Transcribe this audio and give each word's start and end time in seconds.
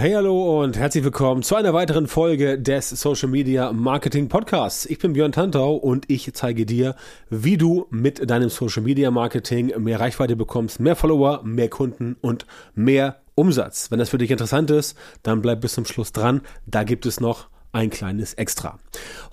Hey, 0.00 0.12
hallo 0.12 0.62
und 0.62 0.78
herzlich 0.78 1.04
willkommen 1.04 1.42
zu 1.42 1.56
einer 1.56 1.74
weiteren 1.74 2.06
Folge 2.06 2.58
des 2.58 2.88
Social 2.88 3.28
Media 3.28 3.70
Marketing 3.70 4.30
Podcasts. 4.30 4.86
Ich 4.86 4.98
bin 4.98 5.12
Björn 5.12 5.32
Tantau 5.32 5.74
und 5.74 6.08
ich 6.08 6.32
zeige 6.32 6.64
dir, 6.64 6.96
wie 7.28 7.58
du 7.58 7.86
mit 7.90 8.30
deinem 8.30 8.48
Social 8.48 8.82
Media 8.82 9.10
Marketing 9.10 9.74
mehr 9.78 10.00
Reichweite 10.00 10.36
bekommst, 10.36 10.80
mehr 10.80 10.96
Follower, 10.96 11.42
mehr 11.44 11.68
Kunden 11.68 12.16
und 12.22 12.46
mehr 12.74 13.20
Umsatz. 13.34 13.90
Wenn 13.90 13.98
das 13.98 14.08
für 14.08 14.16
dich 14.16 14.30
interessant 14.30 14.70
ist, 14.70 14.96
dann 15.22 15.42
bleib 15.42 15.60
bis 15.60 15.74
zum 15.74 15.84
Schluss 15.84 16.12
dran. 16.12 16.40
Da 16.64 16.82
gibt 16.84 17.04
es 17.04 17.20
noch 17.20 17.48
ein 17.72 17.90
kleines 17.90 18.32
Extra. 18.34 18.78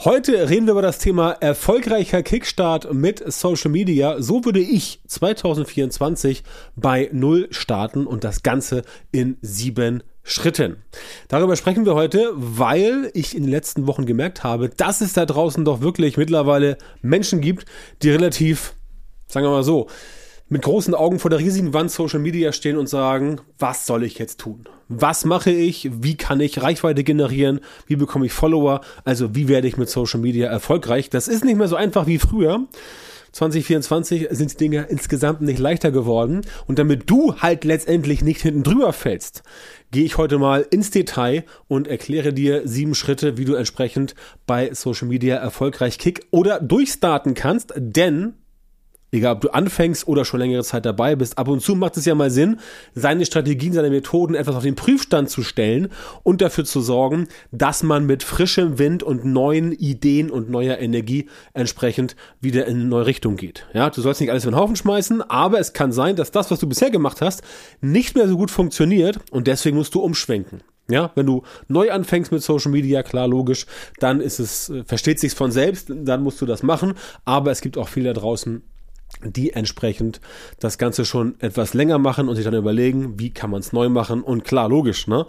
Heute 0.03 0.49
reden 0.49 0.65
wir 0.65 0.73
über 0.73 0.81
das 0.81 0.99
Thema 0.99 1.31
erfolgreicher 1.31 2.23
Kickstart 2.23 2.93
mit 2.93 3.23
Social 3.31 3.71
Media. 3.71 4.21
So 4.21 4.43
würde 4.43 4.59
ich 4.59 5.01
2024 5.07 6.43
bei 6.75 7.09
Null 7.13 7.47
starten 7.51 8.05
und 8.05 8.25
das 8.25 8.43
Ganze 8.43 8.83
in 9.13 9.37
sieben 9.41 10.03
Schritten. 10.29 10.75
Darüber 11.29 11.55
sprechen 11.55 11.85
wir 11.85 11.95
heute, 11.95 12.33
weil 12.35 13.09
ich 13.13 13.33
in 13.33 13.43
den 13.43 13.51
letzten 13.51 13.87
Wochen 13.87 14.05
gemerkt 14.05 14.43
habe, 14.43 14.67
dass 14.67 14.99
es 14.99 15.13
da 15.13 15.25
draußen 15.25 15.63
doch 15.63 15.79
wirklich 15.79 16.17
mittlerweile 16.17 16.77
Menschen 17.01 17.39
gibt, 17.39 17.65
die 18.03 18.09
relativ, 18.09 18.73
sagen 19.27 19.45
wir 19.45 19.51
mal 19.51 19.63
so, 19.63 19.87
mit 20.49 20.63
großen 20.63 20.93
Augen 20.93 21.19
vor 21.19 21.29
der 21.29 21.39
riesigen 21.39 21.73
Wand 21.73 21.91
Social 21.91 22.19
Media 22.19 22.51
stehen 22.51 22.77
und 22.77 22.87
sagen, 22.87 23.39
was 23.57 23.85
soll 23.85 24.03
ich 24.03 24.19
jetzt 24.19 24.41
tun? 24.41 24.67
Was 24.89 25.23
mache 25.23 25.51
ich? 25.51 25.89
Wie 25.93 26.17
kann 26.17 26.41
ich 26.41 26.61
Reichweite 26.61 27.05
generieren? 27.05 27.61
Wie 27.85 27.95
bekomme 27.95 28.25
ich 28.25 28.33
Follower? 28.33 28.81
Also 29.05 29.33
wie 29.33 29.47
werde 29.47 29.69
ich 29.69 29.77
mit 29.77 29.89
Social 29.89 30.19
Media 30.19 30.49
erfolgreich? 30.49 31.09
Das 31.09 31.29
ist 31.29 31.45
nicht 31.45 31.57
mehr 31.57 31.69
so 31.69 31.77
einfach 31.77 32.05
wie 32.05 32.19
früher. 32.19 32.67
2024 33.31 34.27
sind 34.31 34.53
die 34.53 34.57
Dinge 34.57 34.87
insgesamt 34.89 35.41
nicht 35.41 35.59
leichter 35.59 35.91
geworden. 35.91 36.41
Und 36.65 36.79
damit 36.79 37.09
du 37.09 37.35
halt 37.35 37.63
letztendlich 37.63 38.21
nicht 38.21 38.41
hinten 38.41 38.63
drüber 38.63 38.93
fällst, 38.93 39.43
gehe 39.91 40.05
ich 40.05 40.17
heute 40.17 40.37
mal 40.37 40.65
ins 40.69 40.91
Detail 40.91 41.43
und 41.67 41.87
erkläre 41.87 42.33
dir 42.33 42.67
sieben 42.67 42.95
Schritte, 42.95 43.37
wie 43.37 43.45
du 43.45 43.55
entsprechend 43.55 44.15
bei 44.45 44.73
Social 44.73 45.07
Media 45.07 45.35
erfolgreich 45.37 45.97
kick 45.97 46.27
oder 46.31 46.59
durchstarten 46.59 47.33
kannst. 47.33 47.73
Denn 47.75 48.33
egal 49.11 49.35
ob 49.35 49.41
du 49.41 49.49
anfängst 49.49 50.07
oder 50.07 50.25
schon 50.25 50.39
längere 50.39 50.63
Zeit 50.63 50.85
dabei 50.85 51.15
bist, 51.15 51.37
ab 51.37 51.47
und 51.47 51.61
zu 51.61 51.75
macht 51.75 51.97
es 51.97 52.05
ja 52.05 52.15
mal 52.15 52.29
Sinn, 52.29 52.59
seine 52.93 53.25
Strategien, 53.25 53.73
seine 53.73 53.89
Methoden 53.89 54.35
etwas 54.35 54.55
auf 54.55 54.63
den 54.63 54.75
Prüfstand 54.75 55.29
zu 55.29 55.43
stellen 55.43 55.89
und 56.23 56.41
dafür 56.41 56.65
zu 56.65 56.81
sorgen, 56.81 57.27
dass 57.51 57.83
man 57.83 58.05
mit 58.05 58.23
frischem 58.23 58.79
Wind 58.79 59.03
und 59.03 59.25
neuen 59.25 59.71
Ideen 59.71 60.29
und 60.29 60.49
neuer 60.49 60.77
Energie 60.79 61.29
entsprechend 61.53 62.15
wieder 62.41 62.65
in 62.65 62.77
eine 62.77 62.85
neue 62.85 63.05
Richtung 63.05 63.37
geht. 63.37 63.65
Ja, 63.73 63.89
du 63.89 64.01
sollst 64.01 64.21
nicht 64.21 64.29
alles 64.29 64.45
in 64.45 64.51
den 64.51 64.59
Haufen 64.59 64.75
schmeißen, 64.75 65.21
aber 65.21 65.59
es 65.59 65.73
kann 65.73 65.91
sein, 65.91 66.15
dass 66.15 66.31
das, 66.31 66.51
was 66.51 66.59
du 66.59 66.67
bisher 66.67 66.89
gemacht 66.89 67.21
hast, 67.21 67.41
nicht 67.81 68.15
mehr 68.15 68.27
so 68.27 68.37
gut 68.37 68.51
funktioniert 68.51 69.19
und 69.31 69.47
deswegen 69.47 69.77
musst 69.77 69.95
du 69.95 70.01
umschwenken. 70.01 70.61
Ja, 70.89 71.11
wenn 71.15 71.25
du 71.25 71.43
neu 71.67 71.91
anfängst 71.91 72.31
mit 72.31 72.41
Social 72.41 72.71
Media, 72.71 73.03
klar, 73.03 73.27
logisch, 73.27 73.65
dann 73.99 74.21
ist 74.21 74.39
es, 74.39 74.71
versteht 74.85 75.19
sich's 75.19 75.33
von 75.33 75.51
selbst, 75.51 75.91
dann 75.93 76.23
musst 76.23 76.39
du 76.39 76.45
das 76.45 76.63
machen. 76.63 76.93
Aber 77.25 77.51
es 77.51 77.59
gibt 77.59 77.77
auch 77.77 77.89
viele 77.89 78.13
da 78.13 78.21
draußen, 78.21 78.61
die 79.23 79.53
entsprechend 79.53 80.21
das 80.59 80.77
Ganze 80.77 81.05
schon 81.05 81.35
etwas 81.39 81.73
länger 81.73 81.97
machen 81.97 82.29
und 82.29 82.35
sich 82.35 82.45
dann 82.45 82.53
überlegen, 82.53 83.19
wie 83.19 83.31
kann 83.31 83.49
man 83.49 83.61
es 83.61 83.73
neu 83.73 83.89
machen. 83.89 84.21
Und 84.21 84.43
klar, 84.43 84.69
logisch, 84.69 85.07
ne? 85.07 85.25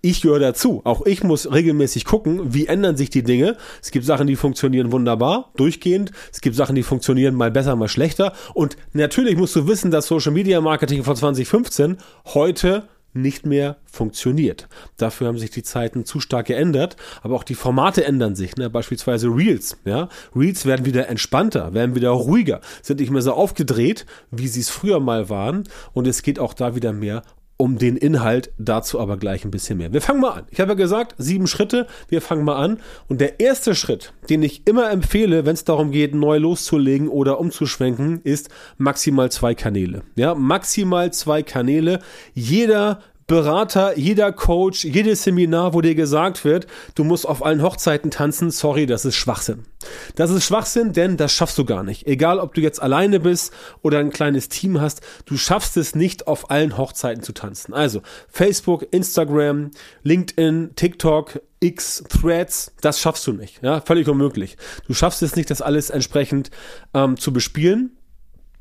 Ich 0.00 0.22
gehöre 0.22 0.38
dazu. 0.38 0.82
Auch 0.84 1.04
ich 1.06 1.24
muss 1.24 1.50
regelmäßig 1.50 2.04
gucken, 2.04 2.54
wie 2.54 2.66
ändern 2.66 2.96
sich 2.96 3.10
die 3.10 3.24
Dinge. 3.24 3.56
Es 3.82 3.90
gibt 3.90 4.06
Sachen, 4.06 4.28
die 4.28 4.36
funktionieren 4.36 4.92
wunderbar, 4.92 5.50
durchgehend. 5.56 6.12
Es 6.32 6.40
gibt 6.40 6.54
Sachen, 6.54 6.76
die 6.76 6.84
funktionieren 6.84 7.34
mal 7.34 7.50
besser, 7.50 7.74
mal 7.74 7.88
schlechter. 7.88 8.32
Und 8.54 8.76
natürlich 8.92 9.36
musst 9.36 9.56
du 9.56 9.66
wissen, 9.66 9.90
dass 9.90 10.06
Social 10.06 10.32
Media 10.32 10.60
Marketing 10.60 11.02
von 11.02 11.16
2015 11.16 11.96
heute 12.26 12.88
nicht 13.12 13.46
mehr 13.46 13.76
funktioniert. 13.84 14.68
Dafür 14.96 15.28
haben 15.28 15.38
sich 15.38 15.50
die 15.50 15.62
Zeiten 15.62 16.04
zu 16.04 16.20
stark 16.20 16.46
geändert, 16.46 16.96
aber 17.22 17.36
auch 17.36 17.44
die 17.44 17.54
Formate 17.54 18.04
ändern 18.04 18.34
sich. 18.34 18.56
Ne? 18.56 18.70
Beispielsweise 18.70 19.28
Reels. 19.28 19.76
Ja? 19.84 20.08
Reels 20.34 20.66
werden 20.66 20.86
wieder 20.86 21.08
entspannter, 21.08 21.74
werden 21.74 21.94
wieder 21.94 22.10
ruhiger, 22.10 22.60
sind 22.82 23.00
nicht 23.00 23.10
mehr 23.10 23.22
so 23.22 23.32
aufgedreht, 23.32 24.06
wie 24.30 24.48
sie 24.48 24.60
es 24.60 24.70
früher 24.70 25.00
mal 25.00 25.28
waren. 25.28 25.64
Und 25.92 26.06
es 26.06 26.22
geht 26.22 26.38
auch 26.38 26.54
da 26.54 26.74
wieder 26.74 26.92
mehr 26.92 27.22
um 27.58 27.76
den 27.76 27.96
Inhalt, 27.96 28.52
dazu 28.56 29.00
aber 29.00 29.16
gleich 29.16 29.44
ein 29.44 29.50
bisschen 29.50 29.78
mehr. 29.78 29.92
Wir 29.92 30.00
fangen 30.00 30.20
mal 30.20 30.30
an. 30.30 30.44
Ich 30.50 30.60
habe 30.60 30.70
ja 30.70 30.74
gesagt, 30.76 31.16
sieben 31.18 31.48
Schritte, 31.48 31.88
wir 32.08 32.22
fangen 32.22 32.44
mal 32.44 32.56
an. 32.56 32.78
Und 33.08 33.20
der 33.20 33.40
erste 33.40 33.74
Schritt, 33.74 34.12
den 34.30 34.44
ich 34.44 34.66
immer 34.66 34.90
empfehle, 34.90 35.44
wenn 35.44 35.54
es 35.54 35.64
darum 35.64 35.90
geht, 35.90 36.14
neu 36.14 36.38
loszulegen 36.38 37.08
oder 37.08 37.40
umzuschwenken, 37.40 38.20
ist 38.22 38.48
maximal 38.78 39.30
zwei 39.32 39.56
Kanäle. 39.56 40.02
Ja, 40.14 40.36
maximal 40.36 41.12
zwei 41.12 41.42
Kanäle. 41.42 41.98
Jeder 42.32 43.00
Berater, 43.28 43.98
jeder 43.98 44.32
Coach, 44.32 44.86
jedes 44.86 45.22
Seminar, 45.22 45.74
wo 45.74 45.82
dir 45.82 45.94
gesagt 45.94 46.46
wird, 46.46 46.66
du 46.94 47.04
musst 47.04 47.28
auf 47.28 47.44
allen 47.44 47.62
Hochzeiten 47.62 48.10
tanzen, 48.10 48.50
sorry, 48.50 48.86
das 48.86 49.04
ist 49.04 49.16
Schwachsinn. 49.16 49.66
Das 50.14 50.30
ist 50.30 50.44
Schwachsinn, 50.44 50.94
denn 50.94 51.18
das 51.18 51.30
schaffst 51.30 51.58
du 51.58 51.66
gar 51.66 51.82
nicht. 51.82 52.06
Egal, 52.06 52.38
ob 52.38 52.54
du 52.54 52.62
jetzt 52.62 52.80
alleine 52.80 53.20
bist 53.20 53.52
oder 53.82 53.98
ein 53.98 54.08
kleines 54.08 54.48
Team 54.48 54.80
hast, 54.80 55.02
du 55.26 55.36
schaffst 55.36 55.76
es 55.76 55.94
nicht, 55.94 56.26
auf 56.26 56.50
allen 56.50 56.78
Hochzeiten 56.78 57.22
zu 57.22 57.34
tanzen. 57.34 57.74
Also 57.74 58.00
Facebook, 58.28 58.86
Instagram, 58.92 59.72
LinkedIn, 60.04 60.70
TikTok, 60.74 61.42
X, 61.60 62.04
Threads, 62.08 62.72
das 62.80 62.98
schaffst 62.98 63.26
du 63.26 63.34
nicht. 63.34 63.62
Ja, 63.62 63.82
völlig 63.82 64.08
unmöglich. 64.08 64.56
Du 64.86 64.94
schaffst 64.94 65.22
es 65.22 65.36
nicht, 65.36 65.50
das 65.50 65.60
alles 65.60 65.90
entsprechend 65.90 66.50
ähm, 66.94 67.18
zu 67.18 67.34
bespielen. 67.34 67.90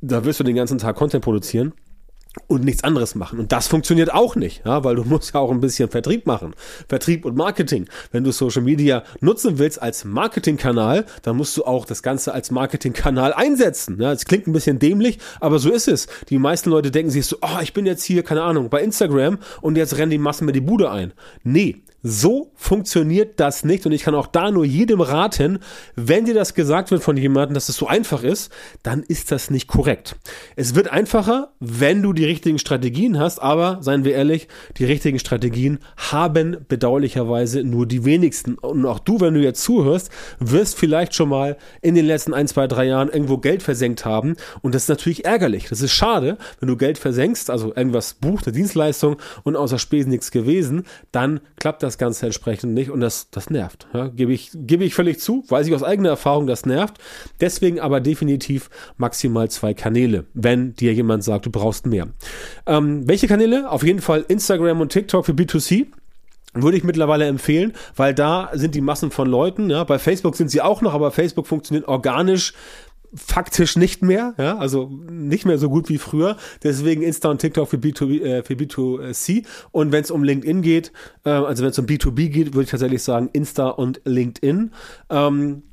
Da 0.02 0.26
wirst 0.26 0.42
du 0.42 0.44
den 0.44 0.58
ganzen 0.58 0.78
Tag 0.78 0.98
Content 0.98 1.24
produzieren 1.24 1.72
und 2.48 2.64
nichts 2.64 2.84
anderes 2.84 3.16
machen. 3.16 3.40
Und 3.40 3.52
das 3.52 3.68
funktioniert 3.68 4.14
auch 4.14 4.36
nicht, 4.36 4.66
ja, 4.66 4.84
weil 4.84 4.96
du 4.96 5.04
musst 5.06 5.34
ja 5.34 5.40
auch 5.40 5.52
ein 5.52 5.60
bisschen 5.60 5.90
Vertrieb 5.90 6.26
machen. 6.26 6.54
Vertrieb 6.88 7.26
und 7.26 7.36
Marketing. 7.36 7.88
Wenn 8.12 8.24
du 8.24 8.32
Social 8.32 8.62
Media 8.62 9.04
nutzen 9.20 9.58
willst 9.60 9.82
als 9.82 10.06
Marketingkanal, 10.06 11.06
dann 11.24 11.38
musst 11.38 11.58
du 11.58 11.66
auch 11.66 11.86
das 11.86 12.04
Ganze 12.04 12.34
als 12.34 12.52
Marketingkanal 12.52 13.34
einsetzen. 13.34 14.02
Ja, 14.02 14.12
es 14.12 14.26
klingt 14.26 14.48
ein 14.48 14.54
bisschen 14.54 14.80
dämlich, 14.80 15.20
aber 15.40 15.60
so 15.60 15.72
ist 15.72 15.88
es. 15.88 16.08
Die 16.30 16.38
meisten 16.38 16.70
Leute 16.70 16.92
denken 16.92 17.12
sich 17.12 17.26
so, 17.26 17.38
oh, 17.42 17.62
ich 17.62 17.74
bin 17.74 17.86
jetzt 17.86 18.04
hier, 18.04 18.24
keine 18.24 18.44
Ahnung, 18.44 18.70
bei 18.70 18.82
Instagram 18.82 19.40
und 19.62 19.78
jetzt 19.78 19.98
rennen 19.98 20.12
die 20.12 20.18
Massen 20.18 20.46
mir 20.46 20.54
die 20.54 20.62
Bude 20.62 20.92
ein. 20.92 21.14
Nee, 21.44 21.84
so 22.04 22.52
funktioniert 22.56 23.40
das 23.40 23.64
nicht 23.64 23.86
und 23.86 23.92
ich 23.92 24.04
kann 24.04 24.16
auch 24.16 24.28
da 24.28 24.52
nur 24.52 24.66
jedem 24.66 25.02
raten, 25.02 25.60
wenn 25.96 26.26
dir 26.26 26.34
das 26.34 26.54
gesagt 26.54 26.92
wird 26.92 27.04
von 27.04 27.18
jemandem, 27.18 27.56
dass 27.56 27.70
es 27.70 27.76
so 27.76 27.88
einfach 27.88 28.24
ist, 28.24 28.52
dann 28.84 29.04
ist 29.04 29.32
das 29.32 29.50
nicht 29.50 29.68
korrekt. 29.68 30.16
Es 30.56 30.76
wird 30.76 30.90
einfacher, 30.90 31.54
wenn 31.60 32.02
du 32.02 32.14
die 32.14 32.26
richtigen 32.28 32.60
Strategien 32.60 33.18
hast, 33.20 33.40
aber 33.40 33.80
seien 33.82 34.04
wir 34.04 34.14
ehrlich, 34.14 34.48
die 34.78 34.86
richtigen 34.86 35.20
Strategien 35.20 35.80
haben 35.98 36.58
bedauerlicherweise 36.68 37.64
nur 37.64 37.88
die 37.88 38.06
wenigsten. 38.06 38.56
Und 38.56 38.86
auch 38.86 39.00
du, 39.00 39.20
wenn 39.20 39.34
du 39.34 39.42
jetzt 39.42 39.64
zuhörst, 39.64 40.12
wirst 40.40 40.78
vielleicht 40.78 41.16
schon 41.16 41.30
mal 41.30 41.58
in 41.82 41.96
den 41.96 42.06
letzten 42.06 42.34
ein, 42.34 42.48
zwei, 42.48 42.68
drei 42.68 42.86
Jahren 42.86 43.10
irgendwo 43.10 43.38
Geld 43.38 43.64
versenkt 43.64 44.06
haben 44.06 44.36
und 44.62 44.76
das 44.76 44.84
ist 44.84 44.90
natürlich 44.90 45.26
ärgerlich. 45.26 45.68
Das 45.70 45.82
ist 45.82 45.92
schade, 45.92 46.38
wenn 46.60 46.68
du 46.68 46.78
Geld 46.78 46.98
versenkst, 46.98 47.50
also 47.50 47.74
irgendwas 47.76 48.14
bucht, 48.14 48.48
eine 48.48 48.56
Dienstleistung 48.56 49.18
und 49.44 49.56
außer 49.56 49.80
Spesen 49.80 50.12
nichts 50.12 50.32
gewesen, 50.32 50.84
dann 51.12 51.40
klappt 51.58 51.84
das 51.84 51.98
Ganze 51.98 52.26
entsprechend 52.26 52.74
nicht 52.74 52.92
und 52.92 53.00
das, 53.00 53.30
das 53.32 53.50
nervt. 53.50 53.88
Ja, 53.94 54.08
gebe, 54.08 54.34
ich, 54.34 54.52
gebe 54.54 54.84
ich 54.84 54.94
völlig 54.94 55.20
zu, 55.20 55.44
weiß 55.48 55.68
ich 55.68 55.74
aus 55.74 55.84
eigener 55.84 56.10
Erfahrung, 56.10 56.48
das 56.48 56.66
nervt. 56.66 56.98
Deswegen 57.40 57.80
aber 57.80 58.02
definitiv 58.02 58.70
maximal 58.98 59.50
zwei 59.50 59.74
Kanäle, 59.74 60.26
wenn 60.34 60.76
dir 60.76 60.94
jemand 60.94 61.24
sagt, 61.24 61.46
du 61.46 61.52
brauchst 61.52 61.86
mehr. 61.86 62.07
Ähm, 62.66 63.08
welche 63.08 63.28
Kanäle? 63.28 63.70
Auf 63.70 63.84
jeden 63.84 64.02
Fall 64.02 64.26
Instagram 64.28 64.82
und 64.82 64.92
TikTok 64.92 65.26
für 65.26 65.34
B2C 65.34 65.88
würde 66.54 66.78
ich 66.78 66.84
mittlerweile 66.84 67.26
empfehlen, 67.26 67.74
weil 67.96 68.16
da 68.16 68.50
sind 68.54 68.74
die 68.74 68.82
Massen 68.82 69.12
von 69.12 69.28
Leuten, 69.28 69.70
ja, 69.70 69.84
bei 69.84 70.00
Facebook 70.00 70.36
sind 70.36 70.50
sie 70.50 70.62
auch 70.62 70.82
noch, 70.82 70.94
aber 70.94 71.12
Facebook 71.12 71.46
funktioniert 71.46 71.88
organisch 71.88 72.54
faktisch 73.16 73.76
nicht 73.76 74.02
mehr, 74.02 74.34
ja, 74.38 74.58
also 74.58 74.92
nicht 75.10 75.46
mehr 75.46 75.58
so 75.58 75.70
gut 75.70 75.90
wie 75.90 75.98
früher. 75.98 76.38
Deswegen 76.64 77.02
Insta 77.02 77.30
und 77.30 77.40
TikTok 77.40 77.70
für, 77.70 77.78
B2B, 77.78 78.22
äh, 78.22 78.44
für 78.44 78.54
B2C. 78.54 79.46
Und 79.72 79.92
wenn 79.92 80.04
es 80.04 80.12
um 80.12 80.24
LinkedIn 80.24 80.62
geht, 80.62 80.92
äh, 81.24 81.30
also 81.30 81.64
wenn 81.64 81.72
es 81.72 81.80
um 81.80 81.86
B2B 81.86 82.30
geht, 82.30 82.54
würde 82.54 82.64
ich 82.64 82.70
tatsächlich 82.70 83.04
sagen 83.04 83.30
Insta 83.34 83.70
und 83.70 84.02
LinkedIn. 84.06 84.72
Ähm, 85.10 85.64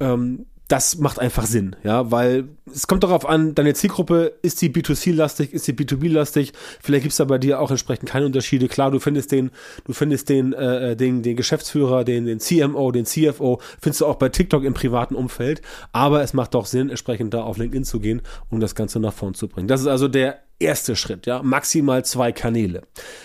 ähm, 0.00 0.46
das 0.72 0.96
macht 0.96 1.18
einfach 1.18 1.44
Sinn, 1.44 1.76
ja, 1.84 2.10
weil 2.10 2.48
es 2.64 2.86
kommt 2.86 3.04
darauf 3.04 3.28
an, 3.28 3.54
deine 3.54 3.74
Zielgruppe, 3.74 4.32
ist 4.40 4.58
sie 4.58 4.70
B2C-lastig, 4.70 5.52
ist 5.52 5.66
sie 5.66 5.74
B2B-lastig, 5.74 6.54
vielleicht 6.80 7.02
gibt 7.02 7.12
es 7.12 7.18
da 7.18 7.24
bei 7.24 7.36
dir 7.36 7.60
auch 7.60 7.70
entsprechend 7.70 8.08
keine 8.08 8.24
Unterschiede. 8.24 8.68
Klar, 8.68 8.90
du 8.90 8.98
findest 8.98 9.32
den, 9.32 9.50
du 9.84 9.92
findest 9.92 10.30
den, 10.30 10.54
äh, 10.54 10.96
den, 10.96 11.22
den 11.22 11.36
Geschäftsführer, 11.36 12.04
den, 12.04 12.24
den 12.24 12.40
CMO, 12.40 12.90
den 12.90 13.04
CFO, 13.04 13.60
findest 13.82 14.00
du 14.00 14.06
auch 14.06 14.16
bei 14.16 14.30
TikTok 14.30 14.64
im 14.64 14.72
privaten 14.72 15.14
Umfeld, 15.14 15.60
aber 15.92 16.22
es 16.22 16.32
macht 16.32 16.54
doch 16.54 16.64
Sinn, 16.64 16.88
entsprechend 16.88 17.34
da 17.34 17.42
auf 17.42 17.58
LinkedIn 17.58 17.84
zu 17.84 18.00
gehen, 18.00 18.22
um 18.48 18.58
das 18.58 18.74
Ganze 18.74 18.98
nach 18.98 19.12
vorn 19.12 19.34
zu 19.34 19.48
bringen. 19.48 19.68
Das 19.68 19.82
ist 19.82 19.88
also 19.88 20.08
der 20.08 20.38
erste 20.62 20.96
Schritt, 20.96 21.26
ja, 21.26 21.42
maximal 21.42 22.04
zwei 22.04 22.32
Kanäle. 22.32 22.82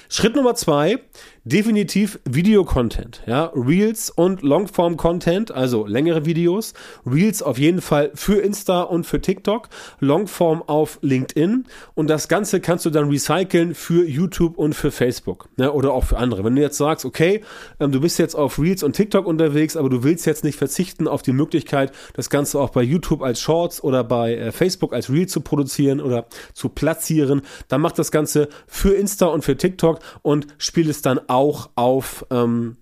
Schritt 0.10 0.36
Nummer 0.36 0.56
zwei, 0.56 1.00
definitiv 1.48 2.20
Videocontent, 2.26 3.22
ja, 3.26 3.52
Reels 3.56 4.10
und 4.10 4.42
Longform-Content, 4.42 5.52
also 5.52 5.86
längere 5.86 6.26
Videos, 6.26 6.74
Reels 7.06 7.42
auf 7.42 7.58
jeden 7.58 7.82
Fall 7.82 8.12
für 8.16 8.42
Insta 8.42 8.82
und 8.82 9.06
für 9.06 9.22
TikTok, 9.22 9.70
Longform 10.00 10.62
auf 10.64 11.00
LinkedIn 11.02 11.66
und 11.96 12.10
das 12.10 12.28
Ganze 12.28 12.60
kannst 12.60 12.86
du 12.86 12.90
dann 12.90 13.10
recyceln 13.10 13.76
für 13.76 14.06
YouTube 14.06 14.58
und 14.58 14.74
für 14.74 14.92
Facebook, 14.92 15.48
ne, 15.56 15.72
oder 15.72 15.94
auch 15.94 16.04
für 16.04 16.18
andere. 16.18 16.44
Wenn 16.44 16.56
du 16.56 16.62
jetzt 16.62 16.78
sagst, 16.78 17.06
okay, 17.06 17.44
ähm, 17.80 17.94
du 17.94 18.02
bist 18.02 18.20
jetzt 18.20 18.36
auf 18.36 18.60
Reels 18.60 18.84
und 18.84 18.94
TikTok 18.94 19.26
unterwegs, 19.26 19.78
aber 19.78 19.90
du 19.90 20.04
willst 20.04 20.26
jetzt 20.26 20.44
nicht 20.44 20.58
verzichten 20.58 21.08
auf 21.08 21.22
die 21.22 21.34
Möglichkeit, 21.34 21.94
das 22.14 22.30
Ganze 22.30 22.60
auch 22.60 22.72
bei 22.72 22.82
YouTube 22.82 23.22
als 23.22 23.40
Shorts 23.40 23.82
oder 23.82 24.04
bei 24.04 24.36
äh, 24.36 24.52
Facebook 24.52 24.94
als 24.94 25.10
Reel 25.10 25.28
zu 25.28 25.40
produzieren 25.40 26.02
oder 26.02 26.28
zu 26.54 26.68
platzieren, 26.68 27.27
dann 27.28 27.82
mach 27.82 27.92
das 27.92 28.12
Ganze 28.12 28.50
für 28.68 28.94
Insta 28.94 29.28
und 29.28 29.44
für 29.44 29.58
TikTok 29.58 30.00
und 30.22 30.48
spiel 30.58 30.90
es 30.90 31.02
dann 31.02 31.20
auch 31.28 31.70
auf 31.76 32.26
ähm, 32.32 32.78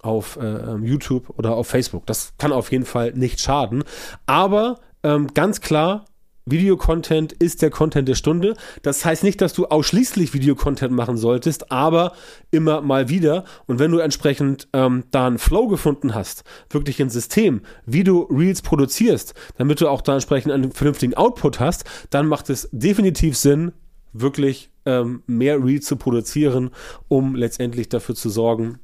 auf 0.00 0.36
äh, 0.36 0.44
ähm, 0.44 0.84
YouTube 0.84 1.30
oder 1.38 1.54
auf 1.54 1.68
Facebook. 1.68 2.06
Das 2.06 2.34
kann 2.38 2.52
auf 2.52 2.70
jeden 2.72 2.84
Fall 2.84 3.12
nicht 3.12 3.40
schaden. 3.40 3.84
Aber 4.26 4.80
ähm, 5.02 5.28
ganz 5.32 5.60
klar, 5.60 6.04
Videocontent 6.46 7.32
ist 7.32 7.62
der 7.62 7.70
Content 7.70 8.06
der 8.06 8.14
Stunde. 8.14 8.54
Das 8.82 9.04
heißt 9.04 9.24
nicht, 9.24 9.40
dass 9.40 9.54
du 9.54 9.66
ausschließlich 9.66 10.34
Videocontent 10.34 10.92
machen 10.92 11.16
solltest, 11.16 11.72
aber 11.72 12.12
immer 12.50 12.82
mal 12.82 13.08
wieder. 13.08 13.44
Und 13.66 13.78
wenn 13.78 13.90
du 13.90 13.98
entsprechend 13.98 14.68
ähm, 14.74 15.04
da 15.10 15.26
einen 15.26 15.38
Flow 15.38 15.68
gefunden 15.68 16.14
hast, 16.14 16.44
wirklich 16.68 17.00
ein 17.00 17.08
System, 17.10 17.62
wie 17.86 18.04
du 18.04 18.22
Reels 18.24 18.60
produzierst, 18.60 19.34
damit 19.56 19.80
du 19.80 19.88
auch 19.88 20.02
da 20.02 20.14
entsprechend 20.14 20.52
einen 20.52 20.72
vernünftigen 20.72 21.14
Output 21.14 21.60
hast, 21.60 21.84
dann 22.10 22.26
macht 22.26 22.50
es 22.50 22.68
definitiv 22.72 23.36
Sinn, 23.36 23.72
wirklich 24.12 24.70
ähm, 24.86 25.22
mehr 25.26 25.64
Reels 25.64 25.86
zu 25.86 25.96
produzieren, 25.96 26.70
um 27.08 27.34
letztendlich 27.34 27.88
dafür 27.88 28.14
zu 28.14 28.28
sorgen, 28.28 28.80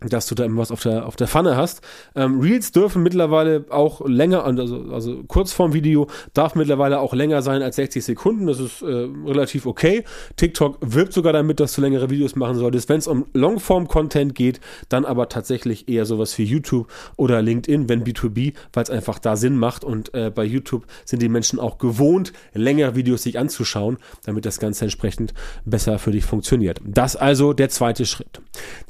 dass 0.00 0.26
du 0.26 0.36
da 0.36 0.44
immer 0.44 0.60
was 0.60 0.70
auf 0.70 0.82
der, 0.82 1.06
auf 1.06 1.16
der 1.16 1.26
Pfanne 1.26 1.56
hast. 1.56 1.80
Ähm, 2.14 2.40
Reels 2.40 2.70
dürfen 2.70 3.02
mittlerweile 3.02 3.64
auch 3.70 4.06
länger, 4.06 4.44
also, 4.44 4.92
also 4.92 5.24
Kurzform-Video 5.24 6.06
darf 6.34 6.54
mittlerweile 6.54 7.00
auch 7.00 7.14
länger 7.14 7.42
sein 7.42 7.62
als 7.62 7.76
60 7.76 8.04
Sekunden. 8.04 8.46
Das 8.46 8.60
ist 8.60 8.82
äh, 8.82 8.86
relativ 8.86 9.66
okay. 9.66 10.04
TikTok 10.36 10.78
wirbt 10.80 11.12
sogar 11.12 11.32
damit, 11.32 11.58
dass 11.58 11.74
du 11.74 11.80
längere 11.80 12.10
Videos 12.10 12.36
machen 12.36 12.56
solltest. 12.56 12.88
Wenn 12.88 12.98
es 12.98 13.08
um 13.08 13.26
Longform-Content 13.32 14.36
geht, 14.36 14.60
dann 14.88 15.04
aber 15.04 15.28
tatsächlich 15.28 15.88
eher 15.88 16.06
sowas 16.06 16.38
wie 16.38 16.44
YouTube 16.44 16.86
oder 17.16 17.42
LinkedIn, 17.42 17.88
wenn 17.88 18.04
B2B, 18.04 18.54
weil 18.72 18.82
es 18.84 18.90
einfach 18.90 19.18
da 19.18 19.34
Sinn 19.34 19.56
macht. 19.56 19.82
Und 19.82 20.14
äh, 20.14 20.30
bei 20.32 20.44
YouTube 20.44 20.86
sind 21.06 21.22
die 21.22 21.28
Menschen 21.28 21.58
auch 21.58 21.78
gewohnt, 21.78 22.32
längere 22.54 22.94
Videos 22.94 23.24
sich 23.24 23.36
anzuschauen, 23.36 23.96
damit 24.24 24.46
das 24.46 24.60
Ganze 24.60 24.84
entsprechend 24.84 25.34
besser 25.64 25.98
für 25.98 26.12
dich 26.12 26.24
funktioniert. 26.24 26.80
Das 26.84 27.16
also 27.16 27.52
der 27.52 27.68
zweite 27.68 28.06
Schritt. 28.06 28.40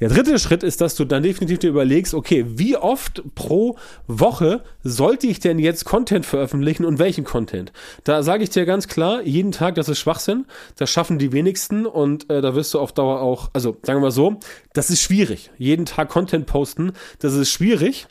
Der 0.01 0.11
dritte 0.11 0.39
Schritt 0.39 0.63
ist, 0.63 0.83
dass 0.83 0.98
du 0.99 1.05
dann 1.05 1.23
definitiv 1.23 1.59
dir 1.59 1.71
überlegst, 1.71 2.15
okay, 2.15 2.45
wie 2.49 2.77
oft 2.77 3.23
pro 3.35 3.77
Woche 4.07 4.63
sollte 4.83 5.27
ich 5.27 5.41
denn 5.41 5.59
jetzt 5.59 5.85
Content 5.85 6.27
veröffentlichen 6.27 6.85
und 6.85 6.99
welchen 6.99 7.25
Content? 7.25 7.73
Da 8.05 8.23
sage 8.23 8.43
ich 8.43 8.51
dir 8.51 8.67
ganz 8.67 8.89
klar, 8.89 9.23
jeden 9.23 9.53
Tag, 9.53 9.75
das 9.75 9.89
ist 9.89 9.99
Schwachsinn. 9.99 10.47
Das 10.77 10.91
schaffen 10.91 11.19
die 11.19 11.33
wenigsten 11.33 11.87
und 11.87 12.31
äh, 12.31 12.41
da 12.41 12.55
wirst 12.55 12.75
du 12.75 12.81
auf 12.81 12.93
Dauer 12.93 13.21
auch, 13.21 13.51
also 13.53 13.77
sagen 13.83 13.99
wir 13.99 14.07
mal 14.07 14.11
so, 14.11 14.39
das 14.73 14.91
ist 14.91 15.03
schwierig. 15.03 15.51
Jeden 15.59 15.87
Tag 15.87 16.09
Content 16.09 16.47
posten, 16.47 16.93
das 17.19 17.35
ist 17.35 17.51
schwierig. 17.51 18.07